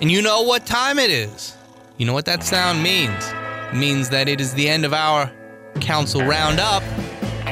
and 0.00 0.10
you 0.10 0.22
know 0.22 0.40
what 0.42 0.64
time 0.64 0.98
it 0.98 1.10
is. 1.10 1.54
You 1.98 2.06
know 2.06 2.14
what 2.14 2.24
that 2.24 2.42
sound 2.42 2.82
means. 2.82 3.22
It 3.70 3.76
means 3.76 4.08
that 4.08 4.30
it 4.30 4.40
is 4.40 4.54
the 4.54 4.66
end 4.66 4.86
of 4.86 4.94
our 4.94 5.30
council 5.78 6.22
roundup 6.22 6.82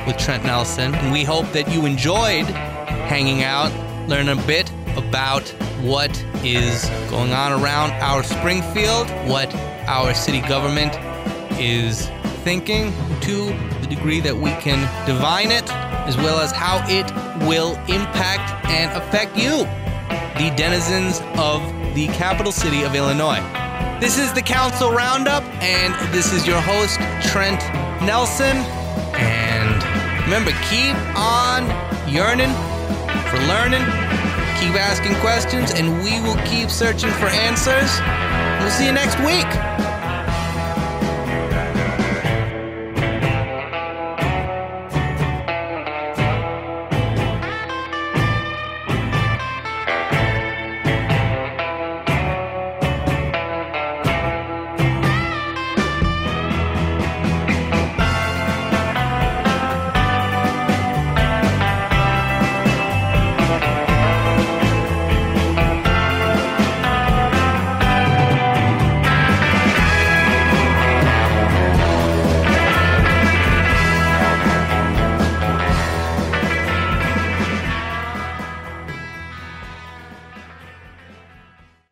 with 0.06 0.16
Trent 0.16 0.46
Nelson. 0.46 0.94
And 0.94 1.12
we 1.12 1.22
hope 1.22 1.52
that 1.52 1.70
you 1.70 1.84
enjoyed 1.84 2.46
hanging 2.46 3.42
out, 3.42 3.70
learning 4.08 4.38
a 4.38 4.46
bit 4.46 4.70
about 4.96 5.46
what 5.82 6.10
is 6.42 6.88
going 7.10 7.34
on 7.34 7.52
around 7.52 7.90
our 8.00 8.22
Springfield, 8.22 9.10
what 9.28 9.54
our 9.86 10.14
city 10.14 10.40
government 10.40 10.94
is 11.60 12.08
thinking 12.44 12.92
to 13.20 13.73
degree 13.94 14.20
that 14.20 14.36
we 14.36 14.50
can 14.60 14.80
divine 15.06 15.50
it, 15.50 15.70
as 16.08 16.16
well 16.16 16.40
as 16.40 16.50
how 16.52 16.84
it 16.88 17.06
will 17.46 17.76
impact 17.88 18.50
and 18.66 18.90
affect 18.92 19.36
you 19.36 19.64
the 20.40 20.52
denizens 20.56 21.20
of 21.38 21.62
the 21.94 22.08
capital 22.08 22.50
city 22.50 22.82
of 22.82 22.94
Illinois. 22.94 23.40
This 24.00 24.18
is 24.18 24.32
the 24.32 24.42
Council 24.42 24.90
Roundup, 24.90 25.44
and 25.62 25.94
this 26.12 26.32
is 26.32 26.46
your 26.46 26.60
host, 26.60 26.98
Trent 27.30 27.60
Nelson. 28.02 28.56
And 29.14 29.78
remember, 30.24 30.50
keep 30.68 30.96
on 31.16 31.62
yearning 32.10 32.50
for 33.30 33.38
learning, 33.46 33.84
keep 34.58 34.74
asking 34.74 35.14
questions, 35.22 35.72
and 35.72 36.02
we 36.02 36.20
will 36.20 36.40
keep 36.44 36.68
searching 36.68 37.10
for 37.12 37.26
answers. 37.26 37.90
We'll 38.60 38.72
see 38.72 38.86
you 38.86 38.92
next 38.92 39.18
week. 39.20 39.93